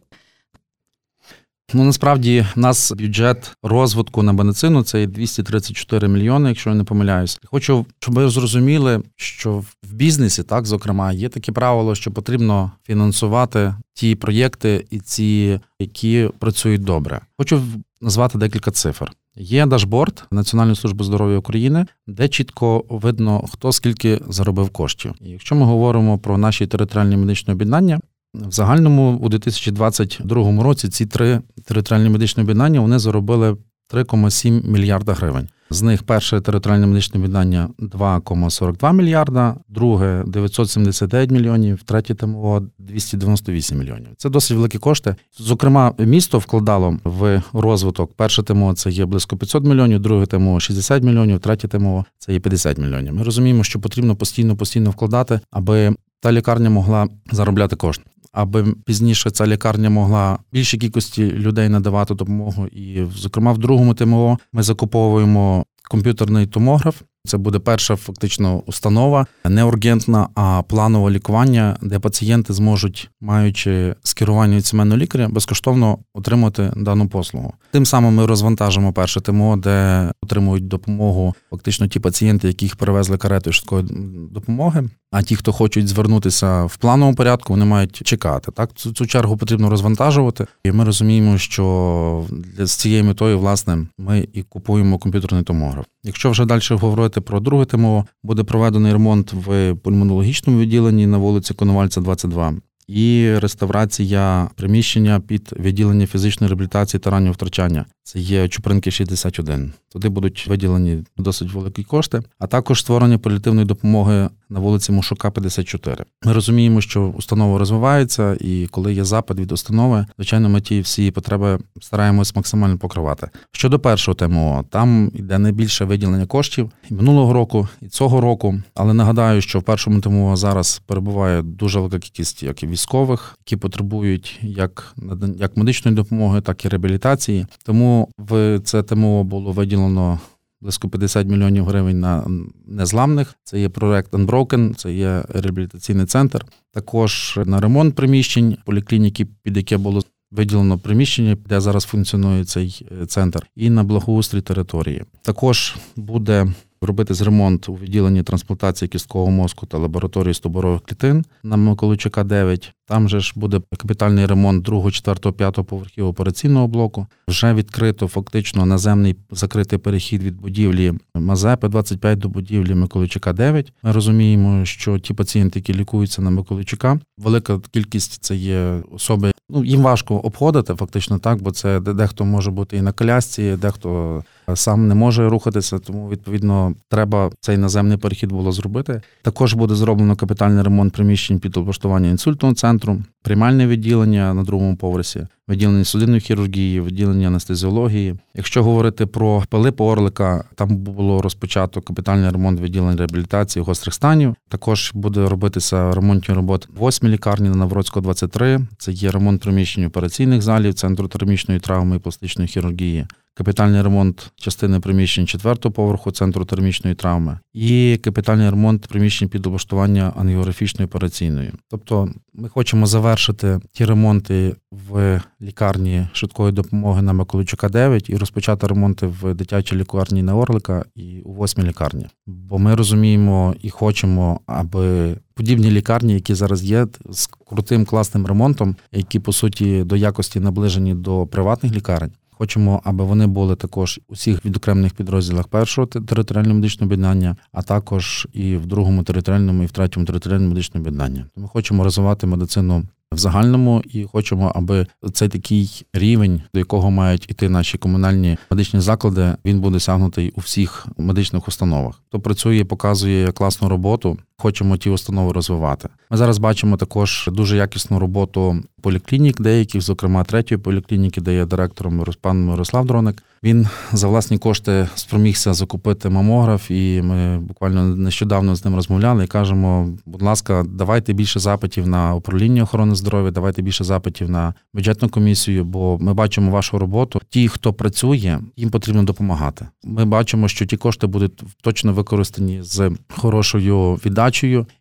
Ну 1.74 1.84
насправді 1.84 2.46
в 2.56 2.60
нас 2.60 2.92
бюджет 2.92 3.52
розвитку 3.64 4.24
на 4.24 4.34
медицину 4.34 4.84
це 4.84 5.08
234 5.08 6.08
мільйони, 6.08 6.50
якщо 6.50 6.70
я 6.70 6.76
не 6.76 6.84
помиляюсь. 6.84 7.40
Хочу, 7.46 7.86
щоб 8.00 8.16
ви 8.16 8.30
зрозуміли, 8.30 9.02
що 9.16 9.52
в 9.84 9.94
бізнесі, 9.94 10.44
так 10.44 10.66
зокрема, 10.66 11.12
є 11.12 11.30
таке 11.30 11.52
правило, 11.52 11.96
що 11.96 12.12
потрібно 12.12 12.72
фінансувати 12.84 13.76
ті 13.94 14.16
проєкти 14.16 14.86
і 14.90 15.00
ці, 15.00 15.60
які 15.80 16.30
працюють 16.40 16.84
добре. 16.84 17.22
Хочу 17.38 17.62
назвати 18.02 18.38
декілька 18.38 18.72
цифр. 18.72 19.12
Є 19.36 19.66
дашборд 19.66 20.24
Національної 20.32 20.76
служби 20.76 21.06
здоров'я 21.06 21.38
України, 21.38 21.86
де 22.08 22.28
чітко 22.28 22.86
видно, 22.90 23.46
хто 23.52 23.72
скільки 23.72 24.22
заробив 24.30 24.70
коштів. 24.70 25.14
І 25.22 25.30
Якщо 25.30 25.56
ми 25.56 25.66
говоримо 25.66 26.18
про 26.18 26.38
наші 26.38 26.68
територіальні 26.68 27.18
медичні 27.18 27.54
об'єднання, 27.54 28.00
в 28.34 28.52
загальному 28.52 29.18
у 29.22 29.30
2022 29.30 30.64
році 30.64 30.90
ці 30.90 31.06
три 31.06 31.42
територіальні 31.66 32.10
медичні 32.10 32.44
об'єднання 32.44 32.80
вони 32.80 33.00
заробили 33.00 33.58
3,7 33.94 34.68
мільярда 34.68 35.14
гривень. 35.14 35.48
З 35.70 35.82
них 35.82 36.04
перше 36.04 36.42
територіальне 36.42 36.88
медичне 36.88 37.20
об'єднання 37.20 37.70
2,42 37.80 38.94
мільярда, 38.94 39.56
друге 39.70 40.24
979 40.28 41.32
мільйонів, 41.32 41.84
третє 41.84 42.16
ТМО 42.16 42.62
298 42.80 43.78
мільйонів. 43.78 44.08
Це 44.18 44.30
досить 44.30 44.58
великі 44.58 44.80
кошти. 44.80 45.16
Зокрема, 45.38 45.94
місто 45.98 46.40
вкладало 46.40 46.98
в 47.04 47.42
розвиток. 47.54 48.14
Перше 48.14 48.44
ТМО 48.44 48.74
це 48.74 48.90
є 48.90 49.06
близько 49.06 49.38
500 49.38 49.66
мільйонів, 49.66 50.00
друге 50.00 50.26
ТМО 50.26 50.60
60 50.60 51.04
мільйонів, 51.04 51.40
третє 51.40 51.68
ТМО 51.68 52.06
це 52.20 52.34
є 52.34 52.40
50 52.40 52.78
мільйонів. 52.78 53.14
Ми 53.14 53.24
розуміємо, 53.24 53.64
що 53.64 53.80
потрібно 53.80 54.16
постійно 54.16 54.56
постійно 54.56 54.90
вкладати, 54.90 55.40
аби 55.52 55.96
та 56.20 56.32
лікарня 56.32 56.70
могла 56.70 57.08
заробляти 57.32 57.76
кошти 57.76 58.13
аби 58.34 58.76
пізніше 58.86 59.32
ця 59.32 59.48
лікарня 59.48 59.90
могла 59.90 60.40
більшій 60.52 60.78
кількості 60.78 61.32
людей 61.32 61.70
надавати 61.70 62.14
допомогу. 62.14 62.68
І, 62.68 63.06
зокрема, 63.16 63.52
в 63.52 63.58
другому 63.58 63.94
ТМО 63.94 64.40
ми 64.54 64.64
закуповуємо 64.64 65.66
комп'ютерний 65.90 66.48
томограф. 66.48 67.02
Це 67.26 67.38
буде 67.38 67.60
перша 67.60 67.96
фактично 67.96 68.62
установа, 68.66 69.26
не 69.46 69.64
ургентна, 69.64 70.28
а 70.36 70.62
планове 70.62 71.12
лікування, 71.12 71.78
де 71.82 72.00
пацієнти 72.00 72.54
зможуть, 72.54 73.10
маючи 73.22 73.96
скерування 74.04 74.58
від 74.58 74.66
сімейного 74.66 74.98
лікаря, 74.98 75.28
безкоштовно 75.32 75.98
отримати 76.14 76.72
дану 76.76 77.08
послугу. 77.08 77.54
Тим 77.72 77.86
самим 77.86 78.16
ми 78.16 78.26
розвантажимо 78.26 78.94
перше 78.94 79.22
ТМО, 79.22 79.58
де 79.58 80.12
отримують 80.22 80.68
допомогу 80.68 81.36
фактично 81.52 81.88
ті 81.88 82.00
пацієнти, 82.00 82.48
яких 82.48 82.76
перевезли 82.76 83.18
каретою 83.18 83.54
швидкої 83.54 83.86
допомоги. 84.32 84.90
А 85.12 85.22
ті, 85.22 85.36
хто 85.36 85.52
хочуть 85.52 85.88
звернутися 85.88 86.64
в 86.64 86.78
плановому 86.78 87.16
порядку, 87.16 87.54
вони 87.54 87.66
мають 87.66 88.02
чекати. 88.04 88.52
Так 88.52 88.74
цю, 88.74 88.94
цю 88.94 89.06
чергу 89.06 89.38
потрібно 89.38 89.70
розвантажувати, 89.70 90.48
і 90.64 90.72
ми 90.72 90.84
розуміємо, 90.84 91.38
що 91.38 92.26
для 92.30 92.66
з 92.66 92.76
цією 92.76 93.04
метою, 93.04 93.40
власне, 93.40 93.78
ми 93.98 94.28
і 94.34 94.44
купуємо 94.44 94.98
комп'ютерний 94.98 95.44
томограф. 95.44 95.86
Якщо 96.04 96.32
вже 96.32 96.46
далі 96.46 96.62
говорити 96.72 97.13
про 97.22 97.40
друге 97.40 97.66
тему, 97.66 98.08
буде 98.24 98.44
проведений 98.44 98.92
ремонт 98.92 99.34
в 99.34 99.76
пульмонологічному 99.76 100.60
відділенні 100.60 101.08
на 101.08 101.18
вулиці 101.18 101.54
Коновальця, 101.54 102.02
22 102.02 102.54
і 102.88 103.34
реставрація 103.38 104.50
приміщення 104.56 105.20
під 105.20 105.54
відділення 105.60 106.08
фізичної 106.08 106.50
реабілітації 106.50 107.02
та 107.02 107.10
раннього 107.10 107.34
втрачання. 107.34 107.86
Це 108.04 108.20
є 108.20 108.48
Чупринки 108.48 108.92
61. 108.92 109.74
Туди 109.92 110.10
будуть 110.10 110.48
виділені 110.48 111.04
досить 111.18 111.54
великі 111.54 111.84
кошти, 111.84 112.22
а 112.40 112.48
також 112.48 112.80
створення 112.80 113.18
паліативної 113.18 113.68
допомоги 113.68 114.30
на 114.54 114.60
вулиці 114.60 114.92
Мушука, 114.92 115.32
54. 115.32 116.06
Ми 116.26 116.34
розуміємо, 116.34 116.82
що 116.82 117.02
установа 117.02 117.60
розвивається, 117.60 118.38
і 118.42 118.68
коли 118.72 118.94
є 118.94 119.04
запит 119.04 119.40
від 119.40 119.52
установи, 119.52 120.06
звичайно, 120.18 120.50
ми 120.50 120.62
ті 120.62 120.82
всі 120.82 121.12
потреби 121.12 121.60
стараємось 121.82 122.36
максимально 122.36 122.78
покривати. 122.78 123.30
Щодо 123.52 123.80
першого 123.80 124.16
ТМО, 124.16 124.66
там 124.70 125.12
йде 125.14 125.40
найбільше 125.40 125.86
виділення 125.86 126.26
коштів 126.26 126.72
і 126.90 126.94
минулого 126.94 127.34
року, 127.34 127.68
і 127.82 127.88
цього 127.88 128.22
року. 128.22 128.62
Але 128.76 128.94
нагадаю, 128.94 129.42
що 129.42 129.60
в 129.60 129.64
першому 129.64 130.02
ТМО 130.02 130.36
зараз 130.36 130.82
перебуває 130.86 131.42
дуже 131.42 131.80
велика 131.80 132.00
кількість 132.00 132.44
як 132.44 132.64
і 132.64 132.68
військових, 132.68 133.38
які 133.46 133.56
потребують 133.58 134.40
як 134.42 134.96
як 135.38 135.58
медичної 135.58 135.96
допомоги, 135.96 136.42
так 136.42 136.66
і 136.66 136.70
реабілітації. 136.70 137.46
Тому 137.66 138.08
в 138.18 138.60
це 138.64 138.84
ТМО 138.84 139.24
було 139.24 139.52
виділено 139.52 140.20
близько 140.64 140.90
50 140.90 141.28
мільйонів 141.28 141.66
гривень 141.66 142.00
на 142.00 142.28
незламних. 142.68 143.36
Це 143.44 143.60
є 143.60 143.70
проект 143.70 144.14
Unbroken, 144.14 144.76
це 144.76 144.94
є 144.94 145.24
реабілітаційний 145.30 146.06
центр. 146.06 146.46
Також 146.74 147.40
на 147.46 147.60
ремонт 147.60 147.96
приміщень 147.96 148.58
поліклініки, 148.66 149.26
під 149.26 149.58
яке 149.58 149.78
було 149.78 150.02
виділено 150.32 150.78
приміщення, 150.80 151.38
де 151.50 151.62
зараз 151.62 151.84
функціонує 151.84 152.46
цей 152.46 152.88
е, 153.02 153.06
центр, 153.06 153.48
і 153.56 153.70
на 153.70 153.84
благоустрій 153.84 154.42
території. 154.42 155.04
Також 155.22 155.76
буде 155.96 156.54
робити 156.86 157.14
з 157.14 157.22
ремонт 157.22 157.70
у 157.70 157.74
відділенні 157.74 158.24
трансплантації 158.24 158.90
кісткового 158.90 159.32
мозку 159.32 159.66
та 159.66 159.78
лабораторії 159.78 160.34
стоборових 160.34 160.82
клітин 160.82 161.26
на 161.44 161.58
Миколичука 161.58 162.24
9. 162.24 162.74
Там 162.88 163.10
же 163.10 163.20
ж 163.20 163.34
буде 163.36 163.62
капітальний 163.78 164.26
ремонт 164.26 164.64
2, 164.64 164.92
4, 164.92 165.32
5 165.32 165.60
поверхів 165.68 166.06
операційного 166.06 166.68
блоку. 166.68 167.08
Вже 167.28 167.54
відкрито 167.54 168.08
фактично 168.08 168.66
наземний 168.66 169.16
закритий 169.32 169.80
перехід 169.80 170.24
від 170.24 170.42
будівлі 170.42 170.94
Мазепи 171.16 171.68
25 171.68 172.20
до 172.20 172.30
будівлі 172.30 172.76
Миколичука 172.76 173.34
9. 173.34 173.74
Ми 173.84 173.92
розуміємо, 173.92 174.66
що 174.66 175.00
ті 175.00 175.14
пацієнти, 175.14 175.60
які 175.60 175.74
лікуються 175.74 176.22
на 176.22 176.30
Миколичука, 176.30 177.00
велика 177.18 177.60
кількість 177.72 178.24
це 178.24 178.36
є 178.36 178.82
особи. 178.92 179.32
Ну 179.50 179.66
їм 179.66 179.82
важко 179.82 180.16
обходити, 180.16 180.76
фактично 180.76 181.20
так, 181.20 181.42
бо 181.42 181.52
це 181.52 181.80
дехто 181.80 182.26
може 182.26 182.52
бути 182.52 182.78
і 182.78 182.82
на 182.82 182.92
колясці, 182.92 183.58
дехто 183.62 184.24
сам 184.56 184.88
не 184.88 184.96
може 184.96 185.30
рухатися, 185.30 185.80
тому 185.80 186.10
відповідно 186.10 186.74
треба 186.90 187.32
цей 187.40 187.58
наземний 187.58 187.98
перехід 187.98 188.32
було 188.32 188.52
зробити. 188.52 189.02
Також 189.22 189.54
буде 189.54 189.76
зроблено 189.76 190.16
капітальний 190.16 190.64
ремонт 190.64 190.94
приміщень 190.94 191.40
під 191.40 191.58
облаштування 191.58 192.10
інсультного 192.10 192.56
центру, 192.56 193.02
приймальне 193.22 193.68
відділення 193.68 194.34
на 194.34 194.44
другому 194.44 194.76
поверсі, 194.76 195.28
відділення 195.50 195.86
судинної 195.86 196.22
хірургії, 196.22 196.82
відділення 196.82 197.28
анестезіології. 197.28 198.16
Якщо 198.36 198.64
говорити 198.64 199.06
про 199.06 199.44
Пилипа 199.50 199.84
Орлика, 199.84 200.44
там 200.56 200.78
було 200.78 201.22
розпочато 201.22 201.82
капітальний 201.82 202.30
ремонт 202.30 202.62
відділень 202.62 202.98
реабілітації 202.98 203.64
гострих 203.64 203.94
станів. 203.94 204.36
Також 204.50 204.92
буде 204.94 205.30
робитися 205.30 205.92
ремонтні 205.92 206.36
роботи 206.36 206.68
восьмій 206.78 207.10
лікарні 207.10 207.50
на 207.50 207.56
Навроцького 207.56 208.04
23. 208.04 208.60
Це 208.78 208.92
є 208.92 209.12
ремонт 209.12 209.42
приміщень 209.42 209.86
операційних 209.86 210.42
залів, 210.42 210.74
центру 210.74 211.08
термічної 211.08 211.60
травми 211.60 211.96
і 211.96 212.00
пластичної 212.00 212.48
хірургії 212.48 213.06
капітальний 213.34 213.82
ремонт 213.82 214.32
частини 214.36 214.80
приміщень 214.80 215.28
четвертого 215.28 215.74
поверху 215.74 216.12
центру 216.12 216.46
термічної 216.46 216.96
травми 216.96 217.40
і 217.54 218.00
капітальний 218.04 218.50
ремонт 218.50 218.88
приміщень 218.88 219.30
під 219.30 219.48
облаштування 219.48 220.14
ангіографічної 220.18 220.86
операційної. 220.86 221.52
Тобто 221.70 222.10
ми 222.34 222.50
хочемо 222.50 222.86
завершити 222.86 223.60
ті 223.74 223.86
ремонти 223.86 224.56
в 224.72 225.22
лікарні 225.42 226.08
швидкої 226.14 226.52
допомоги 226.52 227.02
на 227.02 227.14
Миколичука 227.14 227.70
9 227.70 228.10
і 228.10 228.18
розпочати 228.18 228.68
ремонти 228.68 229.08
в 229.08 229.34
дитячій 229.34 229.76
лікарні 229.76 230.24
на 230.24 230.36
Орлика 230.36 230.86
і 230.96 231.22
у 231.22 231.34
восьмій 231.34 231.64
лікарні. 231.64 232.08
Бо 232.28 232.60
ми 232.60 232.76
розуміємо 232.76 233.56
і 233.62 233.70
хочемо, 233.70 234.40
аби 234.46 235.16
подібні 235.34 235.72
лікарні, 235.72 236.14
які 236.14 236.36
зараз 236.36 236.64
є, 236.64 236.88
з 237.10 237.28
крутим 237.28 237.86
класним 237.86 238.26
ремонтом, 238.26 238.76
які 238.92 239.20
по 239.20 239.34
суті 239.34 239.84
до 239.84 239.96
якості 239.96 240.40
наближені 240.40 240.96
до 240.96 241.28
приватних 241.28 241.74
лікарень. 241.74 242.12
Хочемо, 242.44 242.82
аби 242.84 243.04
вони 243.04 243.28
були 243.28 243.56
також 243.56 244.00
у 244.08 244.14
всіх 244.14 244.46
відокремлених 244.46 244.94
підрозділах 244.94 245.48
першого 245.48 245.88
територіального 245.88 246.56
медичного 246.56 246.88
об'єднання, 246.88 247.36
а 247.52 247.62
також 247.62 248.28
і 248.34 248.56
в 248.56 248.66
другому 248.66 249.04
територіальному 249.04 249.64
і 249.64 249.66
в 249.66 249.72
третьому 249.72 250.06
територіальному 250.06 250.50
медичному 250.50 250.82
об'єднанні. 250.82 251.26
Ми 251.36 251.48
хочемо 251.48 251.84
розвивати 251.84 252.28
медицину 252.28 252.84
в 253.14 253.18
загальному 253.18 253.84
і 253.86 254.04
хочемо, 254.04 254.52
аби 254.56 254.88
цей 255.14 255.30
такий 255.30 255.86
рівень, 255.94 256.42
до 256.54 256.60
якого 256.60 256.92
мають 256.92 257.26
іти 257.30 257.50
наші 257.50 257.78
комунальні 257.78 258.38
медичні 258.52 258.80
заклади, 258.80 259.36
він 259.46 259.60
буде 259.60 259.74
досягнутий 259.74 260.34
у 260.36 260.42
всіх 260.42 260.88
медичних 260.98 261.48
установах. 261.48 262.02
Хто 262.08 262.20
працює, 262.20 262.66
показує 262.66 263.32
класну 263.32 263.70
роботу. 263.70 264.18
Хочемо 264.38 264.78
ті 264.78 264.90
установи 264.90 265.34
розвивати. 265.34 265.90
Ми 266.10 266.18
зараз 266.18 266.38
бачимо 266.38 266.78
також 266.78 267.30
дуже 267.32 267.58
якісну 267.58 268.00
роботу 268.00 268.64
поліклінік, 268.82 269.42
деяких, 269.42 269.82
зокрема 269.82 270.24
третьої 270.24 270.62
поліклініки, 270.62 271.22
де 271.22 271.36
є 271.36 271.46
директором 271.46 272.06
пан 272.22 272.46
Мирослав 272.46 272.86
Дроник. 272.86 273.24
Він 273.44 273.68
за 273.94 274.08
власні 274.08 274.38
кошти 274.38 274.88
спромігся 274.96 275.54
закупити 275.54 276.10
мамограф, 276.10 276.72
і 276.72 277.02
ми 277.02 277.40
буквально 277.40 277.96
нещодавно 277.96 278.56
з 278.56 278.66
ним 278.66 278.76
розмовляли 278.76 279.24
і 279.24 279.28
кажемо: 279.28 279.90
будь 280.06 280.22
ласка, 280.22 280.66
давайте 280.70 281.14
більше 281.14 281.40
запитів 281.40 281.88
на 281.88 282.16
управління 282.16 282.64
охорони 282.64 282.96
здоров'я, 282.96 283.32
давайте 283.32 283.62
більше 283.62 283.84
запитів 283.84 284.30
на 284.30 284.54
бюджетну 284.74 285.10
комісію, 285.10 285.66
бо 285.66 285.98
ми 286.02 286.14
бачимо 286.14 286.52
вашу 286.52 286.80
роботу. 286.80 287.22
Ті, 287.30 287.48
хто 287.48 287.74
працює, 287.74 288.40
їм 288.58 288.70
потрібно 288.70 289.04
допомагати. 289.04 289.68
Ми 289.84 290.06
бачимо, 290.06 290.48
що 290.48 290.66
ті 290.66 290.78
кошти 290.78 291.08
будуть 291.08 291.44
точно 291.62 291.94
використані 291.94 292.62
з 292.62 292.92
хорошою 293.18 293.94
віддачею, 293.94 294.23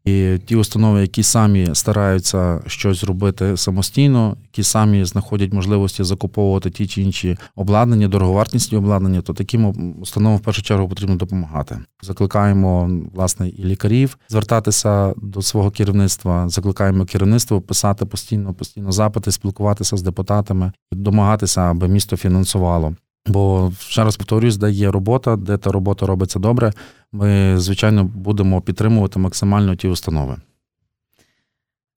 і 0.04 0.38
ті 0.46 0.56
установи, 0.56 1.00
які 1.00 1.22
самі 1.22 1.74
стараються 1.74 2.60
щось 2.66 3.00
зробити 3.00 3.56
самостійно, 3.56 4.36
які 4.42 4.62
самі 4.62 5.04
знаходять 5.04 5.52
можливості 5.52 6.04
закуповувати 6.04 6.70
ті 6.70 6.86
чи 6.86 7.02
інші 7.02 7.36
обладнання, 7.56 8.08
дороговартісні 8.08 8.78
обладнання, 8.78 9.20
то 9.20 9.34
таким 9.34 9.94
установам 10.00 10.38
в 10.38 10.40
першу 10.40 10.62
чергу 10.62 10.88
потрібно 10.88 11.16
допомагати. 11.16 11.78
Закликаємо 12.02 12.90
власне 13.14 13.48
і 13.48 13.64
лікарів 13.64 14.18
звертатися 14.28 15.14
до 15.16 15.42
свого 15.42 15.70
керівництва. 15.70 16.48
Закликаємо 16.48 17.04
керівництво 17.04 17.60
писати 17.60 18.06
постійно, 18.06 18.54
постійно 18.54 18.92
запити, 18.92 19.32
спілкуватися 19.32 19.96
з 19.96 20.02
депутатами, 20.02 20.72
домагатися, 20.92 21.60
аби 21.60 21.88
місто 21.88 22.16
фінансувало. 22.16 22.94
Бо 23.26 23.72
ще 23.78 24.04
раз 24.04 24.16
повторюсь, 24.16 24.56
де 24.56 24.70
є 24.70 24.90
робота, 24.90 25.36
де 25.36 25.56
та 25.56 25.72
робота 25.72 26.06
робиться 26.06 26.38
добре. 26.38 26.72
Ми 27.12 27.54
звичайно 27.58 28.04
будемо 28.04 28.60
підтримувати 28.60 29.18
максимально 29.18 29.76
ті 29.76 29.88
установи. 29.88 30.36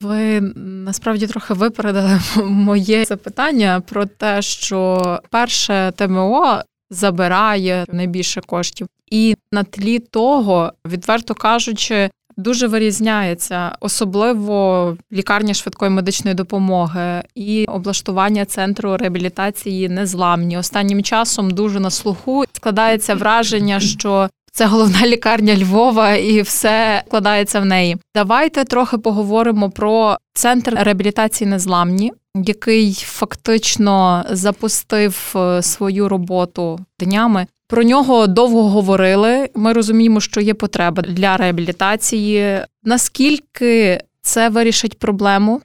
Ви 0.01 0.41
насправді 0.65 1.27
трохи 1.27 1.53
випередили 1.53 2.19
моє 2.43 3.05
запитання 3.05 3.81
про 3.89 4.05
те, 4.05 4.41
що 4.41 5.01
перше 5.29 5.93
ТМО 5.95 6.61
забирає 6.89 7.85
найбільше 7.91 8.41
коштів, 8.41 8.87
і 9.11 9.35
на 9.51 9.63
тлі 9.63 9.99
того, 9.99 10.73
відверто 10.87 11.33
кажучи, 11.33 12.09
дуже 12.37 12.67
вирізняється, 12.67 13.77
особливо 13.79 14.97
лікарня 15.11 15.53
швидкої 15.53 15.91
медичної 15.91 16.35
допомоги 16.35 17.23
і 17.35 17.65
облаштування 17.65 18.45
центру 18.45 18.97
реабілітації 18.97 19.89
незламні. 19.89 20.57
Останнім 20.57 21.03
часом 21.03 21.51
дуже 21.51 21.79
на 21.79 21.89
слуху 21.89 22.43
складається 22.53 23.15
враження, 23.15 23.79
що 23.79 24.29
це 24.55 24.65
головна 24.65 25.01
лікарня 25.07 25.57
Львова, 25.57 26.13
і 26.13 26.41
все 26.41 27.03
вкладається 27.07 27.59
в 27.59 27.65
неї. 27.65 27.97
Давайте 28.15 28.63
трохи 28.63 28.97
поговоримо 28.97 29.69
про 29.69 30.17
центр 30.33 30.77
реабілітації 30.79 31.49
незламні, 31.49 32.13
який 32.35 32.93
фактично 32.93 34.25
запустив 34.29 35.33
е, 35.35 35.61
свою 35.61 36.09
роботу 36.09 36.79
днями. 36.99 37.47
Про 37.67 37.83
нього 37.83 38.27
довго 38.27 38.69
говорили. 38.69 39.49
Ми 39.55 39.73
розуміємо, 39.73 40.19
що 40.21 40.41
є 40.41 40.53
потреба 40.53 41.01
для 41.01 41.37
реабілітації. 41.37 42.59
Наскільки 42.83 43.99
це 44.21 44.49
вирішить 44.49 44.99
проблему? 44.99 45.61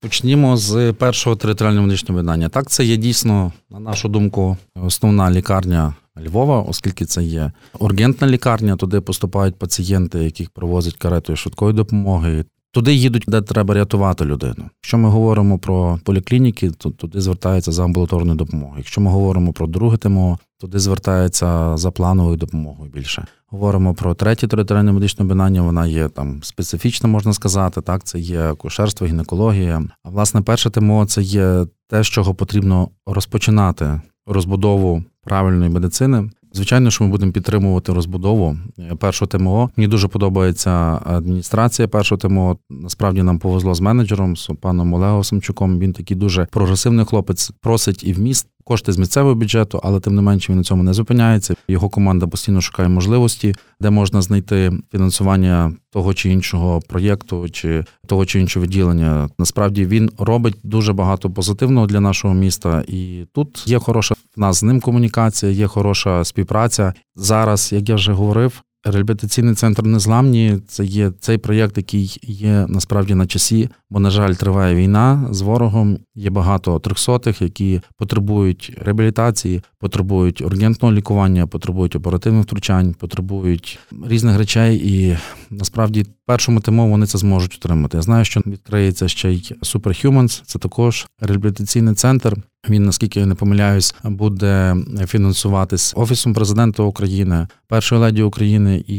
Почнімо 0.00 0.56
з 0.56 0.92
першого 0.92 1.36
територіального 1.36 1.86
медичного 1.86 2.16
видання. 2.16 2.48
Так, 2.48 2.70
це 2.70 2.84
є 2.84 2.96
дійсно, 2.96 3.52
на 3.70 3.80
нашу 3.80 4.08
думку, 4.08 4.56
основна 4.74 5.30
лікарня 5.30 5.94
Львова, 6.26 6.60
оскільки 6.60 7.04
це 7.04 7.22
є 7.22 7.52
ургентна 7.78 8.28
лікарня, 8.28 8.76
туди 8.76 9.00
поступають 9.00 9.56
пацієнти, 9.56 10.18
яких 10.18 10.50
провозять 10.50 10.94
каретою 10.94 11.36
швидкої 11.36 11.74
допомоги. 11.74 12.44
Туди 12.74 12.94
їдуть, 12.94 13.24
де 13.28 13.42
треба 13.42 13.74
рятувати 13.74 14.24
людину. 14.24 14.64
Якщо 14.82 14.98
ми 14.98 15.08
говоримо 15.08 15.58
про 15.58 15.98
поліклініки, 16.04 16.70
то 16.70 16.90
туди 16.90 17.20
звертаються 17.20 17.72
за 17.72 17.84
амбулаторною 17.84 18.36
допомогою. 18.36 18.78
Якщо 18.78 19.00
ми 19.00 19.10
говоримо 19.10 19.52
про 19.52 19.66
друге 19.66 19.96
ТМО, 19.96 20.38
туди 20.60 20.78
звертаються 20.78 21.76
за 21.76 21.90
плановою 21.90 22.36
допомогою 22.36 22.90
більше. 22.90 23.26
Говоримо 23.46 23.94
про 23.94 24.14
третє 24.14 24.46
територіальне 24.46 24.92
медичне 24.92 25.24
об'єднання, 25.24 25.62
вона 25.62 25.86
є 25.86 26.08
там 26.08 26.42
специфічна, 26.42 27.08
можна 27.08 27.32
сказати. 27.32 27.80
Так, 27.80 28.04
це 28.04 28.18
є 28.18 28.40
акушерство, 28.40 29.06
гінекологія. 29.06 29.82
А 30.04 30.10
власне, 30.10 30.42
перше 30.42 30.70
ТМО 30.70 31.06
це 31.06 31.22
є 31.22 31.66
те, 31.88 32.02
з 32.02 32.06
чого 32.06 32.34
потрібно 32.34 32.88
розпочинати 33.06 34.00
розбудову 34.26 35.04
правильної 35.24 35.70
медицини. 35.70 36.30
Звичайно, 36.54 36.90
що 36.90 37.04
ми 37.04 37.10
будемо 37.10 37.32
підтримувати 37.32 37.92
розбудову 37.92 38.56
е, 38.78 38.94
першого 38.94 39.28
ТМО. 39.28 39.70
Мені 39.76 39.88
дуже 39.88 40.08
подобається 40.08 41.00
адміністрація 41.04 41.88
першого 41.88 42.18
ТМО. 42.18 42.58
Насправді 42.70 43.22
нам 43.22 43.38
повезло 43.38 43.74
з 43.74 43.80
менеджером, 43.80 44.36
з 44.36 44.50
паном 44.60 44.94
Олегом 44.94 45.24
Самчуком. 45.24 45.78
Він 45.78 45.92
такий 45.92 46.16
дуже 46.16 46.46
прогресивний 46.50 47.06
хлопець, 47.06 47.50
просить 47.60 48.04
і 48.04 48.12
в 48.12 48.18
міст 48.18 48.46
кошти 48.64 48.92
з 48.92 48.98
місцевого 48.98 49.34
бюджету, 49.34 49.80
але 49.82 50.00
тим 50.00 50.14
не 50.14 50.22
менше 50.22 50.52
він 50.52 50.58
на 50.58 50.64
цьому 50.64 50.82
не 50.82 50.92
зупиняється. 50.92 51.54
Його 51.68 51.88
команда 51.88 52.26
постійно 52.26 52.60
шукає 52.60 52.88
можливості, 52.88 53.54
де 53.80 53.90
можна 53.90 54.22
знайти 54.22 54.72
фінансування 54.92 55.72
того 55.90 56.14
чи 56.14 56.30
іншого 56.30 56.80
проєкту, 56.80 57.48
чи 57.48 57.84
того 58.06 58.26
чи 58.26 58.40
іншого 58.40 58.64
відділення. 58.64 59.28
Насправді 59.38 59.86
він 59.86 60.10
робить 60.18 60.56
дуже 60.62 60.92
багато 60.92 61.30
позитивного 61.30 61.86
для 61.86 62.00
нашого 62.00 62.34
міста, 62.34 62.84
і 62.88 63.26
тут 63.32 63.62
є 63.66 63.78
хороша 63.78 64.14
в 64.36 64.40
нас 64.40 64.56
з 64.56 64.62
ним 64.62 64.80
комунікація, 64.80 65.52
є 65.52 65.66
хороша 65.66 66.24
співпраця. 66.24 66.92
Зараз, 67.16 67.72
як 67.72 67.88
я 67.88 67.94
вже 67.94 68.12
говорив, 68.12 68.62
реабілітаційний 68.84 69.54
центр 69.54 69.82
незламні 69.82 70.58
це 70.68 70.84
є 70.84 71.12
цей 71.20 71.38
проєкт, 71.38 71.76
який 71.76 72.18
є 72.22 72.66
насправді 72.68 73.14
на 73.14 73.26
часі, 73.26 73.68
Бо, 73.94 74.00
на 74.00 74.10
жаль, 74.10 74.32
триває 74.32 74.74
війна 74.74 75.28
з 75.30 75.40
ворогом. 75.40 75.98
Є 76.14 76.30
багато 76.30 76.78
трьохсотих, 76.78 77.42
які 77.42 77.80
потребують 77.96 78.72
реабілітації, 78.80 79.62
потребують 79.78 80.40
ургентного 80.40 80.94
лікування, 80.94 81.46
потребують 81.46 81.96
оперативних 81.96 82.44
втручань, 82.44 82.94
потребують 82.94 83.78
різних 84.06 84.38
речей, 84.38 84.76
і 84.76 85.18
насправді 85.50 86.06
першому 86.26 86.60
тему 86.60 86.90
вони 86.90 87.06
це 87.06 87.18
зможуть 87.18 87.54
отримати. 87.54 87.96
Я 87.96 88.02
знаю, 88.02 88.24
що 88.24 88.42
відкриється 88.46 89.08
ще 89.08 89.32
й 89.32 89.52
Superhumans, 89.62 90.42
це 90.46 90.58
також 90.58 91.06
реабілітаційний 91.20 91.94
центр. 91.94 92.36
Він, 92.68 92.84
наскільки 92.84 93.20
я 93.20 93.26
не 93.26 93.34
помиляюсь, 93.34 93.94
буде 94.04 94.76
фінансуватись 95.06 95.92
офісом 95.96 96.34
президента 96.34 96.82
України, 96.82 97.48
першої 97.68 98.00
леді 98.00 98.22
України 98.22 98.84
і 98.86 98.94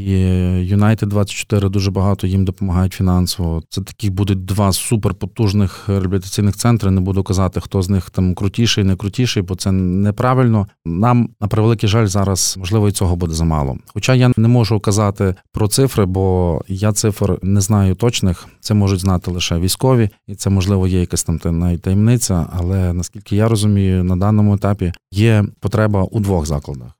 United 0.76 1.06
24 1.06 1.70
дуже 1.70 1.92
багато 1.92 2.28
їм 2.28 2.46
допомагають 2.46 2.94
фінансово. 2.94 3.64
Це 3.70 3.82
такі 3.82 4.10
будуть 4.10 4.46
два 4.46 4.74
суперпотужних 4.86 5.90
реабілітаційних 5.90 6.56
центри. 6.56 6.92
Не 6.92 7.02
буду 7.02 7.24
казати, 7.24 7.62
хто 7.62 7.82
з 7.82 7.90
них 7.90 8.10
там 8.10 8.36
крутіший, 8.36 8.84
не 8.84 8.96
крутіший, 8.96 9.44
бо 9.44 9.56
це 9.56 9.72
неправильно. 9.72 10.68
Нам 10.86 11.30
на 11.42 11.48
превеликий 11.48 11.90
жаль 11.90 12.06
зараз 12.06 12.56
можливо 12.60 12.88
і 12.88 12.92
цього 12.92 13.16
буде 13.16 13.34
замало. 13.34 13.78
Хоча 13.94 14.16
я 14.16 14.32
не 14.38 14.48
можу 14.48 14.80
казати 14.80 15.36
про 15.52 15.68
цифри, 15.68 16.06
бо 16.06 16.62
я 16.68 16.92
цифр 16.94 17.40
не 17.42 17.62
знаю 17.62 17.96
точних. 17.96 18.48
Це 18.60 18.74
можуть 18.74 19.00
знати 19.00 19.32
лише 19.32 19.60
військові, 19.60 20.10
і 20.28 20.36
це 20.36 20.50
можливо 20.50 20.88
є 20.88 21.00
якась 21.00 21.24
там 21.24 21.40
таємниця. 21.80 22.48
Але 22.54 22.94
наскільки 22.94 23.36
я 23.36 23.48
розумію, 23.48 24.04
на 24.04 24.16
даному 24.16 24.56
етапі 24.56 24.94
є 25.12 25.46
потреба 25.60 26.04
у 26.04 26.20
двох 26.20 26.46
закладах. 26.46 26.92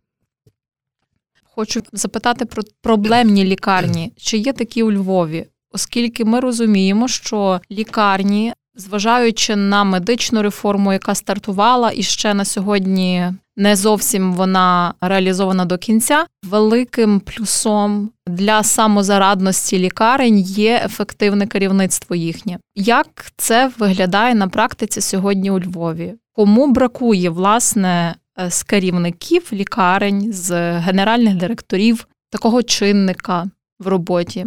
Хочу 1.44 1.82
запитати 1.94 2.46
про 2.46 2.64
проблемні 2.82 3.44
лікарні. 3.44 4.14
Чи 4.18 4.38
є 4.38 4.54
такі 4.54 4.84
у 4.84 4.92
Львові? 4.92 5.46
Оскільки 5.76 6.26
ми 6.26 6.40
розуміємо, 6.40 7.08
що 7.08 7.62
лікарні, 7.72 8.54
зважаючи 8.76 9.56
на 9.56 9.84
медичну 9.84 10.42
реформу, 10.42 10.94
яка 10.94 11.16
стартувала, 11.16 11.92
і 11.96 12.04
ще 12.04 12.34
на 12.34 12.46
сьогодні 12.46 13.32
не 13.58 13.76
зовсім 13.76 14.34
вона 14.34 14.94
реалізована 15.02 15.66
до 15.66 15.78
кінця, 15.78 16.26
великим 16.44 17.20
плюсом 17.20 18.10
для 18.28 18.64
самозарадності 18.64 19.80
лікарень 19.80 20.40
є 20.40 20.82
ефективне 20.86 21.48
керівництво 21.48 22.16
їхнє. 22.16 22.60
Як 22.76 23.08
це 23.38 23.72
виглядає 23.78 24.36
на 24.36 24.48
практиці 24.48 25.02
сьогодні 25.02 25.52
у 25.52 25.60
Львові? 25.60 26.14
Кому 26.34 26.68
бракує 26.68 27.30
власне 27.30 28.16
Е, 28.40 28.52
з 28.52 28.64
керівників 28.64 29.50
лікарень, 29.54 30.34
з 30.34 30.80
генеральних 30.80 31.36
директорів 31.36 32.08
такого 32.30 32.64
чинника 32.64 33.46
в 33.80 33.88
роботі? 33.88 34.46